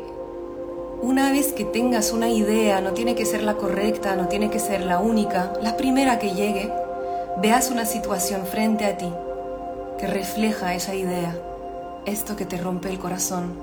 una 1.01 1.31
vez 1.31 1.53
que 1.53 1.65
tengas 1.65 2.13
una 2.13 2.29
idea, 2.29 2.81
no 2.81 2.93
tiene 2.93 3.15
que 3.15 3.25
ser 3.25 3.43
la 3.43 3.55
correcta, 3.55 4.17
no 4.17 4.29
tiene 4.29 4.51
que 4.51 4.59
ser 4.59 4.83
la 4.83 4.99
única, 4.99 5.53
la 5.63 5.77
primera 5.77 6.19
que 6.19 6.35
llegue, 6.35 6.73
veas 7.39 7.71
una 7.71 7.85
situación 7.85 8.47
frente 8.47 8.87
a 8.87 8.97
ti 8.97 9.13
que 9.99 10.07
refleja 10.07 10.75
esa 10.75 10.95
idea, 10.95 11.37
esto 12.07 12.37
que 12.37 12.47
te 12.47 12.57
rompe 12.57 12.89
el 12.89 12.99
corazón. 12.99 13.55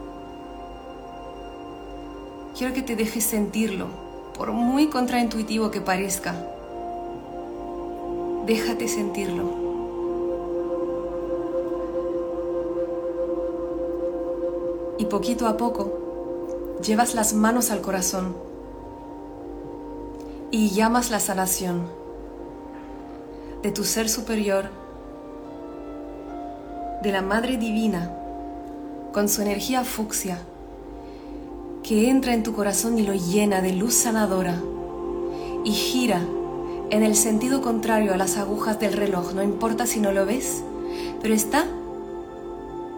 Quiero 2.58 2.74
que 2.74 2.84
te 2.84 2.96
dejes 2.96 3.24
sentirlo, 3.24 3.88
por 4.38 4.52
muy 4.52 4.88
contraintuitivo 4.88 5.72
que 5.72 5.82
parezca. 5.82 6.36
Déjate 8.46 8.88
sentirlo. 8.88 9.64
Y 15.00 15.06
poquito 15.06 15.48
a 15.48 15.58
poco 15.58 16.78
llevas 16.84 17.16
las 17.16 17.34
manos 17.34 17.72
al 17.72 17.82
corazón 17.82 18.36
y 20.52 20.70
llamas 20.70 21.10
la 21.10 21.20
sanación 21.20 22.03
de 23.64 23.72
tu 23.72 23.86
ser 23.86 24.10
superior, 24.10 24.66
de 27.02 27.12
la 27.14 27.22
Madre 27.22 27.56
Divina, 27.56 28.12
con 29.14 29.30
su 29.30 29.42
energía 29.42 29.86
fucsia, 29.86 30.38
que 31.82 32.10
entra 32.10 32.34
en 32.34 32.44
tu 32.44 32.54
corazón 32.54 33.00
y 33.00 33.04
lo 33.04 33.14
llena 33.14 33.62
de 33.62 33.72
luz 33.72 33.94
sanadora 33.94 34.62
y 35.64 35.72
gira 35.72 36.22
en 36.90 37.04
el 37.04 37.16
sentido 37.16 37.62
contrario 37.62 38.14
a 38.14 38.18
las 38.18 38.38
agujas 38.38 38.80
del 38.82 38.94
reloj, 38.94 39.34
no 39.34 39.42
importa 39.42 39.88
si 39.88 40.02
no 40.02 40.12
lo 40.12 40.26
ves, 40.26 40.62
pero 41.22 41.34
está 41.34 41.66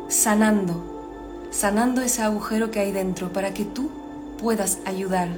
sanando, 0.07 1.47
sanando 1.51 2.01
ese 2.01 2.23
agujero 2.23 2.71
que 2.71 2.79
hay 2.79 2.91
dentro 2.91 3.31
para 3.31 3.53
que 3.53 3.65
tú 3.65 3.91
puedas 4.41 4.79
ayudar, 4.85 5.29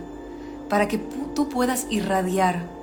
para 0.69 0.87
que 0.87 0.97
tú 0.97 1.49
puedas 1.49 1.85
irradiar 1.89 2.76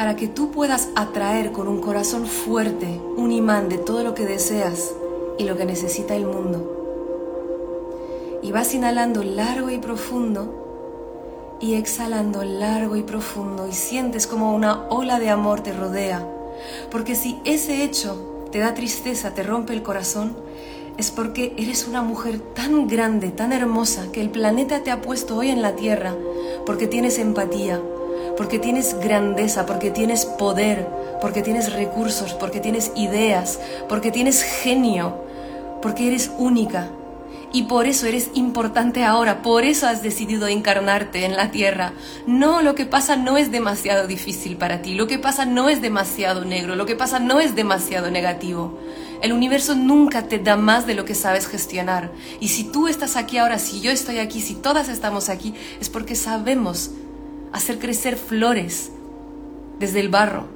para 0.00 0.16
que 0.16 0.28
tú 0.28 0.50
puedas 0.50 0.88
atraer 0.94 1.52
con 1.52 1.68
un 1.68 1.82
corazón 1.82 2.26
fuerte 2.26 2.98
un 3.18 3.32
imán 3.32 3.68
de 3.68 3.76
todo 3.76 4.02
lo 4.02 4.14
que 4.14 4.24
deseas 4.24 4.94
y 5.36 5.44
lo 5.44 5.58
que 5.58 5.66
necesita 5.66 6.16
el 6.16 6.24
mundo. 6.24 8.40
Y 8.42 8.50
vas 8.50 8.72
inhalando 8.72 9.22
largo 9.22 9.68
y 9.68 9.76
profundo 9.76 11.58
y 11.60 11.74
exhalando 11.74 12.44
largo 12.44 12.96
y 12.96 13.02
profundo 13.02 13.68
y 13.68 13.74
sientes 13.74 14.26
como 14.26 14.54
una 14.54 14.88
ola 14.88 15.18
de 15.18 15.28
amor 15.28 15.60
te 15.60 15.74
rodea. 15.74 16.26
Porque 16.90 17.14
si 17.14 17.38
ese 17.44 17.84
hecho 17.84 18.46
te 18.50 18.58
da 18.58 18.72
tristeza, 18.72 19.34
te 19.34 19.42
rompe 19.42 19.74
el 19.74 19.82
corazón, 19.82 20.34
es 20.96 21.10
porque 21.10 21.52
eres 21.58 21.86
una 21.86 22.00
mujer 22.00 22.40
tan 22.54 22.88
grande, 22.88 23.32
tan 23.32 23.52
hermosa, 23.52 24.10
que 24.12 24.22
el 24.22 24.30
planeta 24.30 24.82
te 24.82 24.92
ha 24.92 25.02
puesto 25.02 25.36
hoy 25.36 25.50
en 25.50 25.60
la 25.60 25.76
tierra, 25.76 26.14
porque 26.64 26.86
tienes 26.86 27.18
empatía, 27.18 27.82
porque 28.40 28.58
tienes 28.58 28.98
grandeza, 28.98 29.66
porque 29.66 29.90
tienes 29.90 30.24
poder, 30.24 30.88
porque 31.20 31.42
tienes 31.42 31.74
recursos, 31.74 32.32
porque 32.32 32.58
tienes 32.58 32.90
ideas, 32.96 33.60
porque 33.86 34.10
tienes 34.10 34.42
genio, 34.42 35.22
porque 35.82 36.08
eres 36.08 36.30
única. 36.38 36.88
Y 37.52 37.64
por 37.64 37.84
eso 37.84 38.06
eres 38.06 38.30
importante 38.32 39.04
ahora, 39.04 39.42
por 39.42 39.64
eso 39.64 39.86
has 39.86 40.02
decidido 40.02 40.48
encarnarte 40.48 41.26
en 41.26 41.36
la 41.36 41.50
tierra. 41.50 41.92
No, 42.26 42.62
lo 42.62 42.74
que 42.74 42.86
pasa 42.86 43.14
no 43.14 43.36
es 43.36 43.52
demasiado 43.52 44.06
difícil 44.06 44.56
para 44.56 44.80
ti, 44.80 44.94
lo 44.94 45.06
que 45.06 45.18
pasa 45.18 45.44
no 45.44 45.68
es 45.68 45.82
demasiado 45.82 46.46
negro, 46.46 46.76
lo 46.76 46.86
que 46.86 46.96
pasa 46.96 47.18
no 47.18 47.40
es 47.40 47.54
demasiado 47.54 48.10
negativo. 48.10 48.78
El 49.20 49.34
universo 49.34 49.74
nunca 49.74 50.28
te 50.28 50.38
da 50.38 50.56
más 50.56 50.86
de 50.86 50.94
lo 50.94 51.04
que 51.04 51.14
sabes 51.14 51.46
gestionar. 51.46 52.10
Y 52.40 52.48
si 52.48 52.64
tú 52.64 52.88
estás 52.88 53.16
aquí 53.16 53.36
ahora, 53.36 53.58
si 53.58 53.82
yo 53.82 53.90
estoy 53.90 54.18
aquí, 54.18 54.40
si 54.40 54.54
todas 54.54 54.88
estamos 54.88 55.28
aquí, 55.28 55.52
es 55.78 55.90
porque 55.90 56.14
sabemos 56.14 56.92
hacer 57.52 57.78
crecer 57.78 58.16
flores 58.16 58.92
desde 59.78 60.00
el 60.00 60.08
barro, 60.08 60.46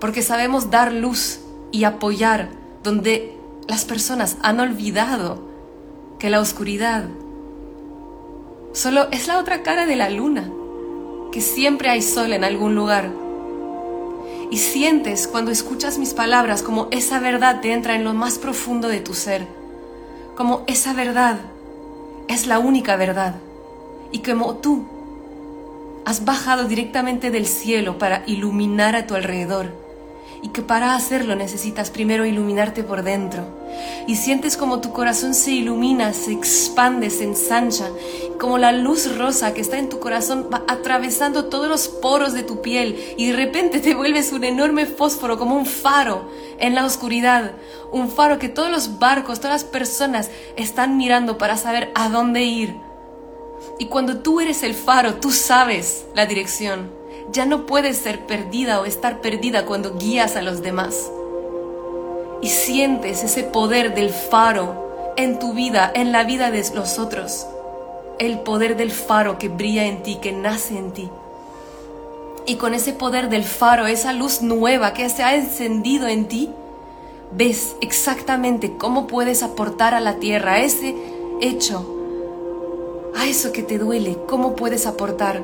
porque 0.00 0.22
sabemos 0.22 0.70
dar 0.70 0.92
luz 0.92 1.40
y 1.72 1.84
apoyar 1.84 2.50
donde 2.82 3.36
las 3.68 3.84
personas 3.84 4.36
han 4.42 4.60
olvidado 4.60 5.42
que 6.18 6.30
la 6.30 6.40
oscuridad 6.40 7.04
solo 8.72 9.08
es 9.12 9.28
la 9.28 9.38
otra 9.38 9.62
cara 9.62 9.86
de 9.86 9.96
la 9.96 10.10
luna, 10.10 10.50
que 11.32 11.40
siempre 11.40 11.88
hay 11.90 12.02
sol 12.02 12.32
en 12.32 12.44
algún 12.44 12.74
lugar. 12.74 13.10
Y 14.50 14.58
sientes 14.58 15.26
cuando 15.26 15.50
escuchas 15.50 15.98
mis 15.98 16.12
palabras 16.12 16.62
como 16.62 16.88
esa 16.90 17.18
verdad 17.20 17.60
te 17.60 17.72
entra 17.72 17.94
en 17.94 18.04
lo 18.04 18.14
más 18.14 18.38
profundo 18.38 18.88
de 18.88 19.00
tu 19.00 19.14
ser, 19.14 19.46
como 20.36 20.64
esa 20.66 20.92
verdad 20.92 21.38
es 22.28 22.46
la 22.46 22.58
única 22.58 22.96
verdad 22.96 23.36
y 24.12 24.20
como 24.20 24.56
tú 24.56 24.86
has 26.04 26.24
bajado 26.24 26.64
directamente 26.64 27.30
del 27.30 27.46
cielo 27.46 27.98
para 27.98 28.22
iluminar 28.26 28.96
a 28.96 29.06
tu 29.06 29.14
alrededor 29.14 29.84
y 30.44 30.48
que 30.48 30.60
para 30.60 30.94
hacerlo 30.94 31.34
necesitas 31.34 31.88
primero 31.88 32.26
iluminarte 32.26 32.84
por 32.84 33.02
dentro. 33.02 33.46
Y 34.06 34.16
sientes 34.16 34.58
como 34.58 34.82
tu 34.82 34.92
corazón 34.92 35.32
se 35.32 35.52
ilumina, 35.52 36.12
se 36.12 36.32
expande, 36.32 37.08
se 37.08 37.24
ensancha, 37.24 37.88
como 38.38 38.58
la 38.58 38.70
luz 38.70 39.16
rosa 39.16 39.54
que 39.54 39.62
está 39.62 39.78
en 39.78 39.88
tu 39.88 40.00
corazón 40.00 40.50
va 40.52 40.62
atravesando 40.68 41.46
todos 41.46 41.66
los 41.66 41.88
poros 41.88 42.34
de 42.34 42.42
tu 42.42 42.60
piel 42.60 43.02
y 43.16 43.30
de 43.30 43.36
repente 43.36 43.80
te 43.80 43.94
vuelves 43.94 44.32
un 44.32 44.44
enorme 44.44 44.84
fósforo, 44.84 45.38
como 45.38 45.56
un 45.56 45.64
faro 45.64 46.28
en 46.58 46.74
la 46.74 46.84
oscuridad, 46.84 47.52
un 47.90 48.10
faro 48.10 48.38
que 48.38 48.50
todos 48.50 48.70
los 48.70 48.98
barcos, 48.98 49.40
todas 49.40 49.62
las 49.62 49.64
personas 49.64 50.30
están 50.56 50.98
mirando 50.98 51.38
para 51.38 51.56
saber 51.56 51.90
a 51.94 52.10
dónde 52.10 52.42
ir. 52.42 52.76
Y 53.78 53.86
cuando 53.86 54.18
tú 54.18 54.40
eres 54.40 54.62
el 54.62 54.74
faro, 54.74 55.14
tú 55.14 55.30
sabes 55.30 56.04
la 56.14 56.26
dirección 56.26 57.04
ya 57.30 57.46
no 57.46 57.66
puedes 57.66 57.96
ser 57.96 58.26
perdida 58.26 58.80
o 58.80 58.84
estar 58.84 59.20
perdida 59.20 59.64
cuando 59.66 59.96
guías 59.96 60.36
a 60.36 60.42
los 60.42 60.62
demás. 60.62 61.10
Y 62.42 62.48
sientes 62.48 63.24
ese 63.24 63.44
poder 63.44 63.94
del 63.94 64.10
faro 64.10 65.14
en 65.16 65.38
tu 65.38 65.54
vida, 65.54 65.90
en 65.94 66.12
la 66.12 66.24
vida 66.24 66.50
de 66.50 66.64
los 66.74 66.98
otros. 66.98 67.46
El 68.18 68.40
poder 68.40 68.76
del 68.76 68.90
faro 68.90 69.38
que 69.38 69.48
brilla 69.48 69.86
en 69.86 70.02
ti, 70.02 70.16
que 70.16 70.32
nace 70.32 70.78
en 70.78 70.92
ti. 70.92 71.10
Y 72.46 72.56
con 72.56 72.74
ese 72.74 72.92
poder 72.92 73.30
del 73.30 73.44
faro, 73.44 73.86
esa 73.86 74.12
luz 74.12 74.42
nueva 74.42 74.92
que 74.92 75.08
se 75.08 75.22
ha 75.22 75.34
encendido 75.34 76.06
en 76.06 76.28
ti, 76.28 76.50
ves 77.32 77.74
exactamente 77.80 78.76
cómo 78.76 79.06
puedes 79.06 79.42
aportar 79.42 79.94
a 79.94 80.00
la 80.00 80.16
tierra, 80.16 80.60
ese 80.60 80.94
hecho, 81.40 81.90
a 83.16 83.26
eso 83.26 83.52
que 83.52 83.62
te 83.62 83.78
duele, 83.78 84.18
cómo 84.28 84.56
puedes 84.56 84.86
aportar. 84.86 85.42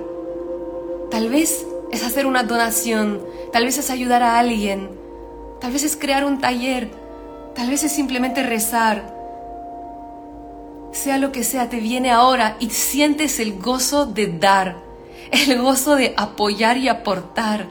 Tal 1.11 1.29
vez 1.29 1.67
es 1.91 2.05
hacer 2.05 2.27
una 2.27 2.43
donación, 2.43 3.21
tal 3.53 3.65
vez 3.65 3.79
es 3.79 3.91
ayudar 3.91 4.23
a 4.23 4.39
alguien, 4.39 4.91
tal 5.61 5.73
vez 5.73 5.83
es 5.83 5.97
crear 5.97 6.25
un 6.25 6.41
taller, 6.41 6.91
tal 7.55 7.71
vez 7.71 7.83
es 7.83 7.93
simplemente 7.93 8.43
rezar. 8.43 9.15
Sea 10.93 11.19
lo 11.19 11.33
que 11.33 11.45
sea, 11.45 11.69
te 11.69 11.81
viene 11.81 12.11
ahora 12.11 12.57
y 12.61 12.71
sientes 12.71 13.39
el 13.41 13.59
gozo 13.59 14.07
de 14.07 14.27
dar, 14.27 14.77
el 15.31 15.61
gozo 15.61 15.97
de 15.97 16.15
apoyar 16.17 16.77
y 16.79 16.89
aportar. 16.89 17.69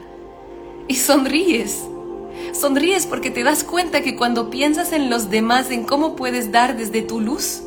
Y 0.88 0.96
sonríes. 0.96 1.82
Sonríes 2.52 3.06
porque 3.06 3.30
te 3.30 3.44
das 3.44 3.62
cuenta 3.62 4.02
que 4.02 4.16
cuando 4.16 4.50
piensas 4.50 4.92
en 4.92 5.08
los 5.08 5.30
demás, 5.30 5.70
en 5.70 5.84
cómo 5.84 6.16
puedes 6.16 6.50
dar 6.50 6.76
desde 6.76 7.02
tu 7.02 7.20
luz, 7.20 7.62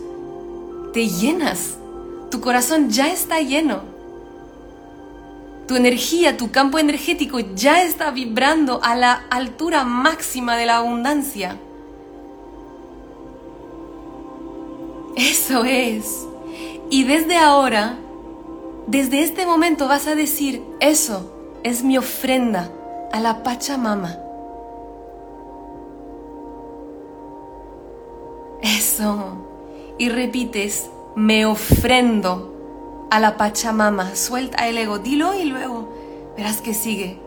te 0.94 1.08
llenas. 1.08 1.78
Tu 2.34 2.42
corazón 2.42 2.90
ya 2.90 3.14
está 3.14 3.42
lleno 3.42 3.94
tu 5.68 5.76
energía, 5.76 6.36
tu 6.36 6.50
campo 6.50 6.80
energético 6.80 7.40
ya 7.40 7.84
está 7.84 8.10
vibrando 8.10 8.80
a 8.84 8.96
la 8.96 9.14
altura 9.30 9.84
máxima 9.84 10.58
de 10.58 10.66
la 10.66 10.78
abundancia. 10.78 11.58
Eso 15.16 15.64
es. 15.64 16.26
Y 16.90 17.04
desde 17.04 17.38
ahora, 17.38 18.00
desde 18.88 19.22
este 19.22 19.46
momento 19.46 19.88
vas 19.88 20.08
a 20.08 20.16
decir, 20.16 20.64
eso 20.80 21.32
es 21.62 21.84
mi 21.84 22.00
ofrenda 22.00 22.72
a 23.12 23.20
la 23.20 23.44
Pachamama. 23.44 24.18
Eso. 28.64 29.38
Y 30.00 30.10
repites, 30.10 30.90
me 31.16 31.46
ofrendo 31.46 33.08
a 33.12 33.20
la 33.20 33.38
Pachamama. 33.38 34.16
Suelta 34.16 34.68
el 34.68 34.78
ego, 34.78 35.00
dilo 35.00 35.34
y 35.34 35.46
luego 35.46 35.88
verás 36.36 36.62
que 36.62 36.74
sigue. 36.74 37.20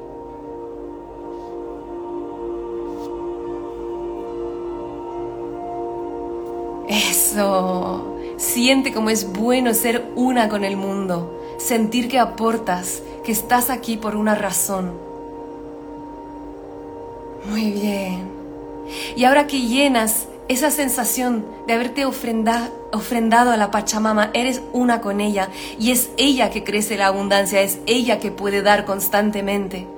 Eso. 6.88 8.12
Siente 8.36 8.92
como 8.92 9.10
es 9.10 9.32
bueno 9.32 9.72
ser 9.72 10.10
una 10.14 10.48
con 10.48 10.64
el 10.64 10.76
mundo, 10.76 11.40
sentir 11.58 12.08
que 12.08 12.18
aportas, 12.18 13.02
que 13.24 13.32
estás 13.32 13.70
aquí 13.70 13.96
por 13.96 14.14
una 14.14 14.34
razón. 14.34 14.92
Muy 17.48 17.70
bien. 17.70 18.28
Y 19.16 19.24
ahora 19.24 19.46
que 19.46 19.60
llenas 19.60 20.26
esa 20.48 20.70
sensación 20.70 21.44
de 21.66 21.74
haberte 21.74 22.04
ofrendado 22.04 23.50
a 23.50 23.56
la 23.56 23.70
Pachamama, 23.70 24.30
eres 24.32 24.62
una 24.72 25.00
con 25.00 25.20
ella 25.20 25.48
y 25.78 25.90
es 25.90 26.10
ella 26.16 26.50
que 26.50 26.62
crece 26.62 26.96
la 26.96 27.08
abundancia, 27.08 27.62
es 27.62 27.78
ella 27.86 28.20
que 28.20 28.30
puede 28.30 28.62
dar 28.62 28.84
constantemente. 28.84 29.88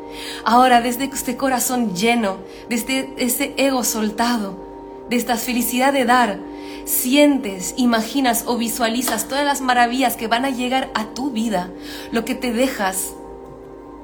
Ahora, 0.44 0.80
desde 0.80 1.04
este 1.04 1.36
corazón 1.36 1.94
lleno, 1.94 2.38
desde 2.68 3.12
ese 3.18 3.54
ego 3.56 3.84
soltado, 3.84 4.66
de 5.10 5.16
esta 5.16 5.36
felicidad 5.36 5.92
de 5.92 6.04
dar, 6.04 6.38
sientes, 6.84 7.74
imaginas 7.76 8.44
o 8.46 8.56
visualizas 8.56 9.28
todas 9.28 9.44
las 9.44 9.60
maravillas 9.60 10.16
que 10.16 10.26
van 10.26 10.44
a 10.44 10.50
llegar 10.50 10.90
a 10.94 11.06
tu 11.06 11.30
vida, 11.30 11.70
lo 12.12 12.24
que 12.24 12.34
te 12.34 12.52
dejas 12.52 13.14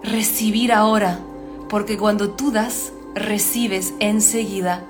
recibir 0.02 0.72
ahora, 0.72 1.20
porque 1.68 1.96
cuando 1.96 2.30
tú 2.30 2.50
das, 2.50 2.92
recibes 3.14 3.94
enseguida. 4.00 4.84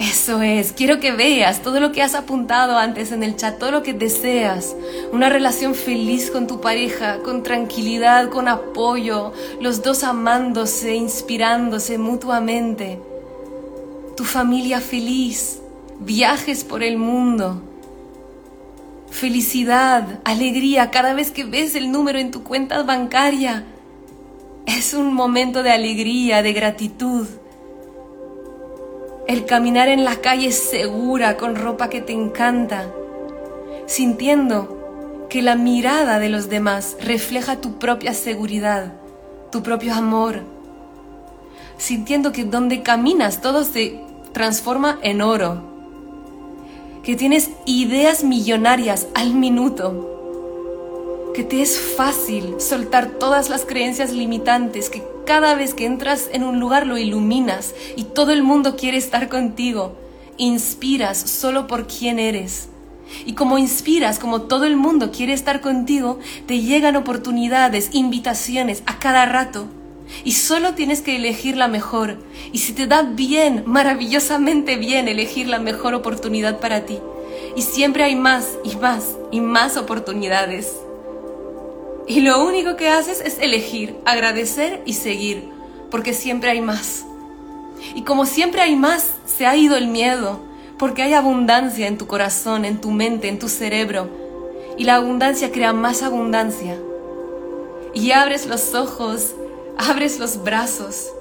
Eso 0.00 0.40
es, 0.40 0.72
quiero 0.72 0.98
que 0.98 1.12
veas 1.12 1.60
todo 1.60 1.78
lo 1.78 1.92
que 1.92 2.00
has 2.00 2.14
apuntado 2.14 2.78
antes 2.78 3.12
en 3.12 3.22
el 3.22 3.36
chat, 3.36 3.58
todo 3.58 3.70
lo 3.70 3.82
que 3.82 3.92
deseas. 3.92 4.74
Una 5.12 5.28
relación 5.28 5.74
feliz 5.74 6.30
con 6.30 6.46
tu 6.46 6.62
pareja, 6.62 7.18
con 7.18 7.42
tranquilidad, 7.42 8.30
con 8.30 8.48
apoyo, 8.48 9.34
los 9.60 9.82
dos 9.82 10.02
amándose, 10.02 10.94
inspirándose 10.94 11.98
mutuamente. 11.98 12.98
Tu 14.16 14.24
familia 14.24 14.80
feliz, 14.80 15.60
viajes 15.98 16.64
por 16.64 16.82
el 16.82 16.96
mundo. 16.96 17.60
Felicidad, 19.10 20.20
alegría 20.24 20.90
cada 20.90 21.12
vez 21.12 21.30
que 21.30 21.44
ves 21.44 21.74
el 21.74 21.92
número 21.92 22.18
en 22.18 22.30
tu 22.30 22.42
cuenta 22.42 22.82
bancaria. 22.84 23.66
Es 24.64 24.94
un 24.94 25.12
momento 25.12 25.62
de 25.62 25.72
alegría, 25.72 26.42
de 26.42 26.54
gratitud 26.54 27.26
el 29.30 29.44
caminar 29.44 29.86
en 29.86 30.02
la 30.02 30.16
calle 30.16 30.50
segura 30.50 31.36
con 31.36 31.54
ropa 31.54 31.88
que 31.88 32.00
te 32.00 32.12
encanta, 32.12 32.90
sintiendo 33.86 35.26
que 35.30 35.40
la 35.40 35.54
mirada 35.54 36.18
de 36.18 36.28
los 36.28 36.48
demás 36.48 36.96
refleja 37.00 37.60
tu 37.60 37.78
propia 37.78 38.12
seguridad, 38.12 38.92
tu 39.52 39.62
propio 39.62 39.94
amor, 39.94 40.42
sintiendo 41.78 42.32
que 42.32 42.42
donde 42.42 42.82
caminas 42.82 43.40
todo 43.40 43.62
se 43.62 44.00
transforma 44.32 44.98
en 45.00 45.22
oro, 45.22 45.62
que 47.04 47.14
tienes 47.14 47.50
ideas 47.66 48.24
millonarias 48.24 49.06
al 49.14 49.34
minuto, 49.34 50.09
que 51.34 51.44
te 51.44 51.62
es 51.62 51.78
fácil 51.78 52.60
soltar 52.60 53.10
todas 53.18 53.48
las 53.48 53.64
creencias 53.64 54.12
limitantes, 54.12 54.90
que 54.90 55.02
cada 55.26 55.54
vez 55.54 55.74
que 55.74 55.86
entras 55.86 56.28
en 56.32 56.42
un 56.42 56.58
lugar 56.58 56.86
lo 56.86 56.98
iluminas 56.98 57.74
y 57.96 58.04
todo 58.04 58.32
el 58.32 58.42
mundo 58.42 58.76
quiere 58.76 58.98
estar 58.98 59.28
contigo. 59.28 59.96
Inspiras 60.36 61.18
solo 61.18 61.66
por 61.66 61.86
quien 61.86 62.18
eres. 62.18 62.68
Y 63.26 63.34
como 63.34 63.58
inspiras, 63.58 64.18
como 64.18 64.42
todo 64.42 64.64
el 64.64 64.76
mundo 64.76 65.10
quiere 65.10 65.32
estar 65.32 65.60
contigo, 65.60 66.18
te 66.46 66.60
llegan 66.60 66.96
oportunidades, 66.96 67.90
invitaciones 67.92 68.82
a 68.86 68.98
cada 68.98 69.26
rato. 69.26 69.66
Y 70.24 70.32
solo 70.32 70.74
tienes 70.74 71.02
que 71.02 71.16
elegir 71.16 71.56
la 71.56 71.68
mejor. 71.68 72.18
Y 72.52 72.58
si 72.58 72.72
te 72.72 72.86
da 72.86 73.02
bien, 73.02 73.62
maravillosamente 73.66 74.76
bien, 74.76 75.06
elegir 75.06 75.46
la 75.48 75.58
mejor 75.60 75.94
oportunidad 75.94 76.58
para 76.58 76.86
ti. 76.86 76.98
Y 77.56 77.62
siempre 77.62 78.02
hay 78.02 78.16
más 78.16 78.46
y 78.64 78.76
más 78.76 79.16
y 79.30 79.40
más 79.40 79.76
oportunidades. 79.76 80.72
Y 82.10 82.22
lo 82.22 82.44
único 82.44 82.74
que 82.74 82.88
haces 82.88 83.22
es 83.24 83.38
elegir, 83.38 83.96
agradecer 84.04 84.82
y 84.84 84.94
seguir, 84.94 85.48
porque 85.92 86.12
siempre 86.12 86.50
hay 86.50 86.60
más. 86.60 87.04
Y 87.94 88.02
como 88.02 88.26
siempre 88.26 88.62
hay 88.62 88.74
más, 88.74 89.12
se 89.26 89.46
ha 89.46 89.54
ido 89.54 89.76
el 89.76 89.86
miedo, 89.86 90.40
porque 90.76 91.02
hay 91.02 91.14
abundancia 91.14 91.86
en 91.86 91.98
tu 91.98 92.08
corazón, 92.08 92.64
en 92.64 92.80
tu 92.80 92.90
mente, 92.90 93.28
en 93.28 93.38
tu 93.38 93.48
cerebro. 93.48 94.08
Y 94.76 94.82
la 94.82 94.96
abundancia 94.96 95.52
crea 95.52 95.72
más 95.72 96.02
abundancia. 96.02 96.76
Y 97.94 98.10
abres 98.10 98.46
los 98.46 98.74
ojos, 98.74 99.36
abres 99.78 100.18
los 100.18 100.42
brazos, 100.42 101.12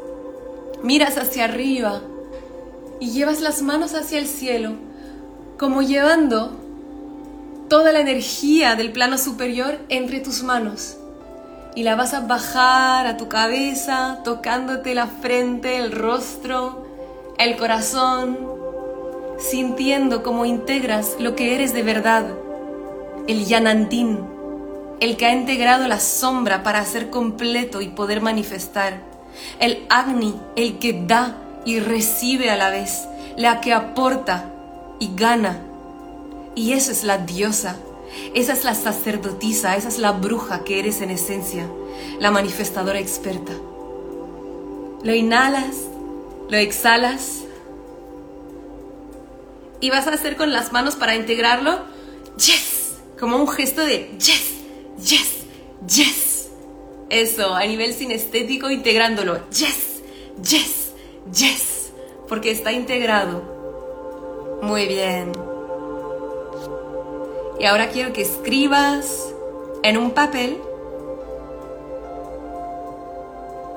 miras 0.82 1.20
hacia 1.20 1.44
arriba 1.44 2.02
y 3.00 3.12
llevas 3.12 3.42
las 3.42 3.62
manos 3.62 3.94
hacia 3.94 4.18
el 4.18 4.26
cielo, 4.26 4.72
como 5.60 5.84
llevando 5.84 6.59
toda 7.70 7.94
la 7.94 8.00
energía 8.00 8.76
del 8.76 8.92
plano 8.92 9.18
superior 9.18 9.78
entre 9.90 10.20
tus 10.20 10.44
manos. 10.44 10.98
Y 11.76 11.84
la 11.84 11.96
vas 11.96 12.14
a 12.14 12.22
bajar 12.22 13.06
a 13.06 13.16
tu 13.16 13.30
cabeza, 13.30 14.20
tocándote 14.26 14.96
la 14.96 15.08
frente, 15.08 15.78
el 15.78 15.92
rostro, 15.92 16.86
el 17.38 17.56
corazón, 17.56 18.38
sintiendo 19.38 20.24
cómo 20.24 20.46
integras 20.46 21.16
lo 21.20 21.36
que 21.36 21.56
eres 21.56 21.74
de 21.74 21.84
verdad, 21.84 22.26
el 23.28 23.46
Yanantín, 23.46 24.20
el 25.00 25.16
que 25.16 25.28
ha 25.28 25.34
integrado 25.34 25.88
la 25.88 26.00
sombra 26.00 26.64
para 26.64 26.84
ser 26.84 27.10
completo 27.10 27.82
y 27.82 27.90
poder 27.90 28.20
manifestar, 28.20 29.00
el 29.60 29.86
Agni, 29.90 30.36
el 30.56 30.80
que 30.80 31.04
da 31.08 31.38
y 31.66 31.80
recibe 31.80 32.50
a 32.50 32.58
la 32.58 32.72
vez, 32.72 33.08
la 33.38 33.62
que 33.62 33.74
aporta 33.74 34.52
y 35.00 35.12
gana. 35.16 35.69
Y 36.60 36.74
eso 36.74 36.92
es 36.92 37.06
la 37.06 37.20
diosa, 37.20 37.78
esa 38.34 38.52
es 38.52 38.66
la 38.66 38.76
sacerdotisa, 38.76 39.78
esa 39.78 39.88
es 39.88 39.98
la 39.98 40.12
bruja 40.12 40.66
que 40.66 40.78
eres 40.78 41.00
en 41.00 41.10
esencia, 41.10 41.66
la 42.20 42.32
manifestadora 42.32 43.00
experta. 43.00 43.54
Lo 45.02 45.16
inhalas, 45.16 45.88
lo 46.50 46.58
exhalas 46.58 47.44
y 49.80 49.90
vas 49.90 50.06
a 50.08 50.12
hacer 50.12 50.36
con 50.36 50.52
las 50.52 50.74
manos 50.74 50.98
para 50.98 51.16
integrarlo, 51.16 51.80
yes, 52.36 52.98
como 53.18 53.38
un 53.38 53.48
gesto 53.48 53.80
de 53.86 54.12
yes, 54.18 54.56
yes, 54.98 55.30
yes. 55.88 56.50
Eso, 57.10 57.56
a 57.56 57.64
nivel 57.64 57.94
sinestético, 57.94 58.70
integrándolo, 58.70 59.50
yes, 59.52 60.02
yes, 60.44 60.92
yes, 61.34 61.94
porque 62.28 62.52
está 62.52 62.74
integrado. 62.74 64.60
Muy 64.62 64.88
bien. 64.88 65.49
Y 67.60 67.66
ahora 67.66 67.90
quiero 67.90 68.14
que 68.14 68.22
escribas 68.22 69.34
en 69.84 69.98
un 69.98 70.12
papel 70.12 70.62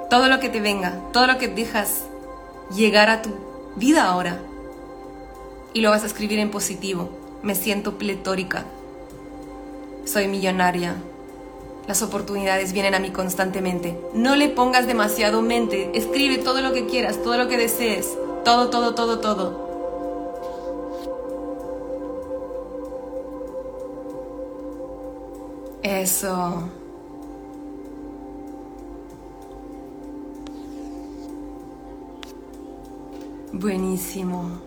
todo 0.08 0.28
lo 0.28 0.40
que 0.40 0.48
te 0.48 0.60
venga, 0.60 1.00
todo 1.12 1.26
lo 1.26 1.38
que 1.38 1.48
dejas 1.48 2.04
llegar 2.76 3.10
a 3.10 3.22
tu 3.22 3.30
vida 3.76 4.04
ahora. 4.04 4.38
Y 5.74 5.80
lo 5.80 5.90
vas 5.90 6.04
a 6.04 6.06
escribir 6.06 6.38
en 6.38 6.50
positivo. 6.50 7.08
Me 7.42 7.54
siento 7.54 7.98
pletórica. 7.98 8.66
Soy 10.04 10.28
millonaria. 10.28 10.96
Las 11.88 12.02
oportunidades 12.02 12.72
vienen 12.72 12.94
a 12.94 13.00
mí 13.00 13.10
constantemente. 13.10 13.98
No 14.14 14.36
le 14.36 14.48
pongas 14.48 14.86
demasiado 14.86 15.42
mente. 15.42 15.90
Escribe 15.94 16.38
todo 16.38 16.60
lo 16.60 16.72
que 16.72 16.86
quieras, 16.86 17.20
todo 17.22 17.36
lo 17.36 17.48
que 17.48 17.56
desees. 17.56 18.16
Todo, 18.44 18.70
todo, 18.70 18.94
todo, 18.94 19.18
todo. 19.18 19.71
Eso. 25.82 26.70
Buenísimo. 33.52 34.60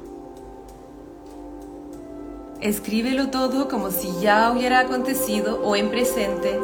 Escríbelo 2.62 3.30
todo 3.30 3.68
como 3.70 3.92
si 3.92 4.12
ya 4.22 4.52
hubiera 4.52 4.80
acontecido 4.80 5.62
o 5.64 5.76
en 5.76 5.90
presente. 5.90 6.60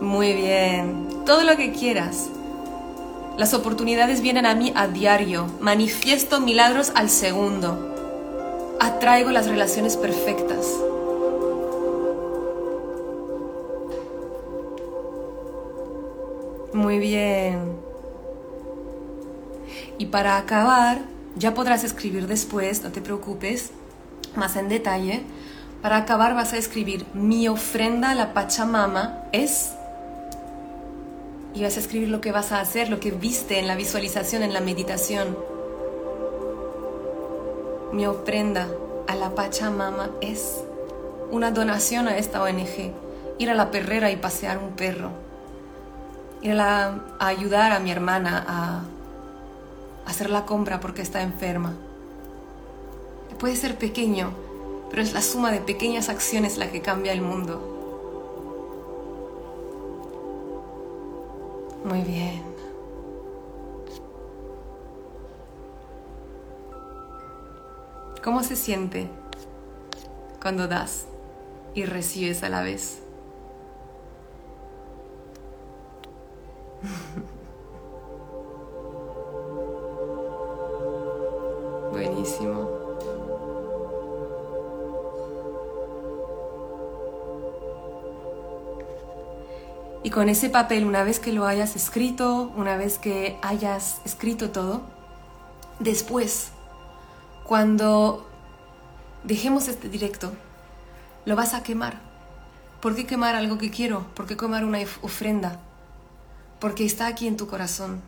Muy 0.00 0.32
bien. 0.32 1.08
Todo 1.24 1.44
lo 1.44 1.56
que 1.56 1.72
quieras. 1.72 2.30
Las 3.36 3.52
oportunidades 3.52 4.20
vienen 4.20 4.46
a 4.46 4.54
mí 4.54 4.72
a 4.76 4.86
diario. 4.86 5.46
Manifiesto 5.60 6.40
milagros 6.40 6.92
al 6.94 7.10
segundo. 7.10 8.76
Atraigo 8.78 9.30
las 9.30 9.48
relaciones 9.48 9.96
perfectas. 9.96 10.66
Muy 16.72 16.98
bien. 16.98 17.76
Y 19.98 20.06
para 20.06 20.38
acabar, 20.38 20.98
ya 21.36 21.54
podrás 21.54 21.82
escribir 21.82 22.28
después, 22.28 22.82
no 22.82 22.92
te 22.92 23.00
preocupes, 23.00 23.70
más 24.36 24.56
en 24.56 24.68
detalle. 24.68 25.22
Para 25.82 25.96
acabar 25.98 26.34
vas 26.34 26.52
a 26.52 26.56
escribir, 26.56 27.04
mi 27.14 27.48
ofrenda 27.48 28.10
a 28.10 28.14
la 28.14 28.32
Pachamama 28.32 29.24
es 29.32 29.72
y 31.54 31.62
vas 31.62 31.76
a 31.76 31.80
escribir 31.80 32.08
lo 32.08 32.20
que 32.20 32.32
vas 32.32 32.50
a 32.52 32.60
hacer, 32.60 32.88
lo 32.88 32.98
que 32.98 33.12
viste 33.12 33.60
en 33.60 33.68
la 33.68 33.76
visualización, 33.76 34.42
en 34.42 34.52
la 34.52 34.60
meditación. 34.60 35.38
Mi 37.92 38.06
ofrenda 38.06 38.68
a 39.06 39.14
la 39.14 39.34
Pachamama 39.34 40.10
es 40.20 40.62
una 41.30 41.52
donación 41.52 42.08
a 42.08 42.16
esta 42.16 42.42
ONG, 42.42 42.92
ir 43.38 43.50
a 43.50 43.54
la 43.54 43.70
perrera 43.70 44.10
y 44.10 44.16
pasear 44.16 44.58
un 44.58 44.72
perro, 44.72 45.10
ir 46.42 46.58
a, 46.58 47.04
ayudar 47.20 47.72
a 47.72 47.78
mi 47.78 47.92
hermana 47.92 48.44
a 48.48 48.82
hacer 50.10 50.30
la 50.30 50.44
compra 50.44 50.80
porque 50.80 51.02
está 51.02 51.22
enferma. 51.22 51.74
Puede 53.38 53.56
ser 53.56 53.76
pequeño, 53.76 54.32
pero 54.90 55.02
es 55.02 55.12
la 55.12 55.22
suma 55.22 55.52
de 55.52 55.60
pequeñas 55.60 56.08
acciones 56.08 56.56
la 56.56 56.70
que 56.70 56.80
cambia 56.80 57.12
el 57.12 57.20
mundo. 57.20 57.73
Muy 61.84 62.00
bien. 62.00 62.42
¿Cómo 68.22 68.42
se 68.42 68.56
siente 68.56 69.10
cuando 70.40 70.66
das 70.66 71.04
y 71.74 71.84
recibes 71.84 72.42
a 72.42 72.48
la 72.48 72.62
vez? 72.62 73.02
Buenísimo. 81.92 82.83
Y 90.04 90.10
con 90.10 90.28
ese 90.28 90.50
papel, 90.50 90.84
una 90.84 91.02
vez 91.02 91.18
que 91.18 91.32
lo 91.32 91.46
hayas 91.46 91.76
escrito, 91.76 92.52
una 92.56 92.76
vez 92.76 92.98
que 92.98 93.38
hayas 93.40 94.02
escrito 94.04 94.50
todo, 94.50 94.82
después, 95.80 96.50
cuando 97.42 98.28
dejemos 99.24 99.66
este 99.66 99.88
directo, 99.88 100.34
lo 101.24 101.36
vas 101.36 101.54
a 101.54 101.62
quemar. 101.62 102.02
¿Por 102.82 102.94
qué 102.94 103.06
quemar 103.06 103.34
algo 103.34 103.56
que 103.56 103.70
quiero? 103.70 104.06
¿Por 104.14 104.26
qué 104.26 104.36
quemar 104.36 104.66
una 104.66 104.80
ofrenda? 105.00 105.58
Porque 106.60 106.84
está 106.84 107.06
aquí 107.06 107.26
en 107.26 107.38
tu 107.38 107.46
corazón. 107.46 108.02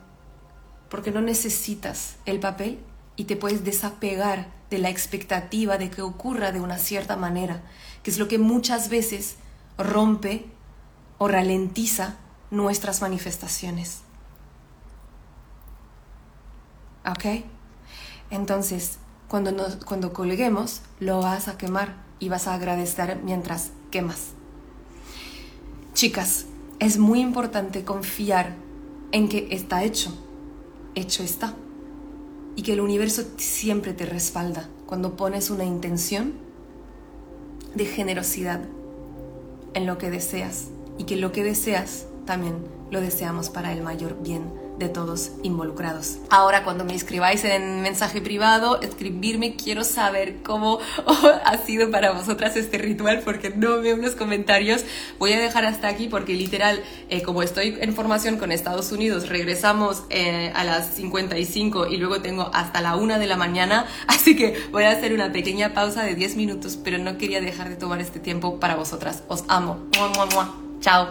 Porque 0.91 1.11
no 1.11 1.23
necesitas 1.23 2.17
el 2.27 2.41
papel 2.41 2.79
y 3.17 3.25
te 3.25 3.37
puedes 3.37 3.65
desapegar 3.65 4.49
de 4.69 4.77
la 4.77 4.91
expectativa 4.91 5.79
de 5.79 5.89
que 5.89 6.03
ocurra 6.03 6.53
de 6.53 6.61
una 6.61 6.77
cierta 6.77 7.17
manera, 7.17 7.63
que 8.03 8.11
es 8.11 8.19
lo 8.19 8.29
que 8.29 8.37
muchas 8.37 8.91
veces 8.91 9.37
rompe 9.79 10.45
o 11.19 11.29
ralentiza 11.29 12.17
nuestras 12.51 13.01
manifestaciones. 13.03 14.01
¿Ok? 17.09 17.45
Entonces, 18.31 18.99
cuando, 19.29 19.53
nos, 19.53 19.77
cuando 19.77 20.13
colguemos, 20.13 20.83
lo 21.01 21.21
vas 21.21 21.49
a 21.49 21.57
quemar 21.57 21.95
y 22.19 22.29
vas 22.29 22.49
a 22.49 22.55
agradecer 22.55 23.21
mientras 23.23 23.71
quemas. 23.91 24.31
Chicas, 25.95 26.47
es 26.79 26.99
muy 26.99 27.21
importante 27.21 27.85
confiar 27.85 28.55
en 29.13 29.29
que 29.29 29.49
está 29.51 29.85
hecho. 29.85 30.13
Hecho 30.95 31.23
está. 31.23 31.55
Y 32.57 32.63
que 32.63 32.73
el 32.73 32.81
universo 32.81 33.23
siempre 33.37 33.93
te 33.93 34.07
respalda. 34.07 34.69
Cuando 34.87 35.17
pones 35.17 35.51
una 35.51 35.65
intención, 35.65 36.35
de 37.77 37.85
generosidad 37.85 38.61
en 39.75 39.87
lo 39.87 39.99
que 39.99 40.11
deseas 40.11 40.69
y 40.99 41.05
que 41.05 41.17
lo 41.17 41.33
que 41.33 41.45
deseas 41.45 42.07
también 42.25 42.57
lo 42.91 43.01
deseamos 43.01 43.51
para 43.51 43.73
el 43.73 43.83
mayor 43.83 44.17
bien 44.23 44.67
de 44.79 44.89
todos 44.89 45.33
involucrados. 45.43 46.19
Ahora 46.31 46.63
cuando 46.63 46.85
me 46.85 46.95
escribáis 46.95 47.45
en 47.45 47.83
mensaje 47.83 48.21
privado, 48.21 48.81
escribirme, 48.83 49.57
quiero 49.57 49.85
saber 49.85 50.43
cómo 50.43 50.81
ha 51.45 51.57
sido 51.59 51.91
para 51.91 52.13
vosotras 52.13 52.57
este 52.57 52.79
ritual 52.79 53.23
porque 53.25 53.51
no 53.51 53.81
veo 53.81 53.97
los 53.97 54.15
comentarios. 54.15 54.85
Voy 55.19 55.33
a 55.33 55.41
dejar 55.41 55.65
hasta 55.65 55.89
aquí 55.89 56.09
porque 56.09 56.35
literal, 56.35 56.83
eh, 57.09 57.23
como 57.23 57.43
estoy 57.43 57.79
en 57.81 57.95
formación 57.95 58.37
con 58.37 58.53
Estados 58.53 58.93
Unidos, 58.93 59.29
regresamos 59.29 60.05
eh, 60.11 60.53
a 60.55 60.65
las 60.65 60.95
55 60.95 61.87
y 61.87 61.97
luego 61.97 62.21
tengo 62.21 62.51
hasta 62.53 62.81
la 62.81 62.97
1 62.97 63.19
de 63.19 63.27
la 63.27 63.37
mañana, 63.37 63.87
así 64.09 64.37
que 64.37 64.57
voy 64.73 64.85
a 64.85 64.91
hacer 64.91 65.13
una 65.15 65.33
pequeña 65.33 65.73
pausa 65.73 66.03
de 66.03 66.15
10 66.15 66.37
minutos, 66.37 66.79
pero 66.83 66.99
no 66.99 67.17
quería 67.17 67.41
dejar 67.41 67.71
de 67.71 67.77
tomar 67.77 68.01
este 68.01 68.21
tiempo 68.21 68.61
para 68.61 68.77
vosotras. 68.77 69.23
Os 69.29 69.45
amo. 69.49 69.87
Mua, 69.97 70.09
mua, 70.09 70.27
mua. 70.27 70.66
Chao. 70.87 71.09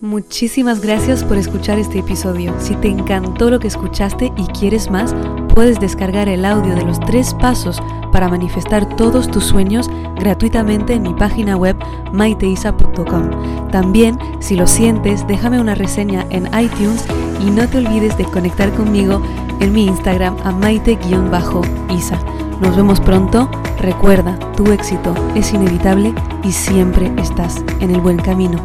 Muchísimas 0.00 0.80
gracias 0.80 1.24
por 1.24 1.36
escuchar 1.38 1.76
este 1.80 1.98
episodio. 1.98 2.54
Si 2.60 2.76
te 2.76 2.86
encantó 2.86 3.50
lo 3.50 3.58
que 3.58 3.66
escuchaste 3.66 4.30
y 4.36 4.46
quieres 4.56 4.92
más, 4.92 5.12
puedes 5.56 5.80
descargar 5.80 6.28
el 6.28 6.44
audio 6.44 6.76
de 6.76 6.84
los 6.84 7.00
tres 7.00 7.34
pasos 7.34 7.82
para 8.12 8.28
manifestar 8.28 8.94
todos 8.94 9.28
tus 9.28 9.42
sueños 9.42 9.90
gratuitamente 10.20 10.92
en 10.92 11.02
mi 11.02 11.14
página 11.14 11.56
web 11.56 11.76
maiteisa.com. 12.12 13.70
También, 13.72 14.16
si 14.38 14.54
lo 14.54 14.68
sientes, 14.68 15.26
déjame 15.26 15.60
una 15.60 15.74
reseña 15.74 16.24
en 16.30 16.46
iTunes 16.56 17.04
y 17.44 17.50
no 17.50 17.68
te 17.68 17.78
olvides 17.78 18.16
de 18.16 18.24
conectar 18.26 18.72
conmigo 18.74 19.20
en 19.58 19.72
mi 19.72 19.86
Instagram 19.86 20.36
a 20.44 20.52
maite-isa. 20.52 22.20
Nos 22.60 22.76
vemos 22.76 23.00
pronto. 23.00 23.48
Recuerda, 23.78 24.38
tu 24.56 24.72
éxito 24.72 25.14
es 25.36 25.52
inevitable 25.52 26.12
y 26.42 26.52
siempre 26.52 27.12
estás 27.16 27.64
en 27.80 27.90
el 27.90 28.00
buen 28.00 28.16
camino. 28.16 28.58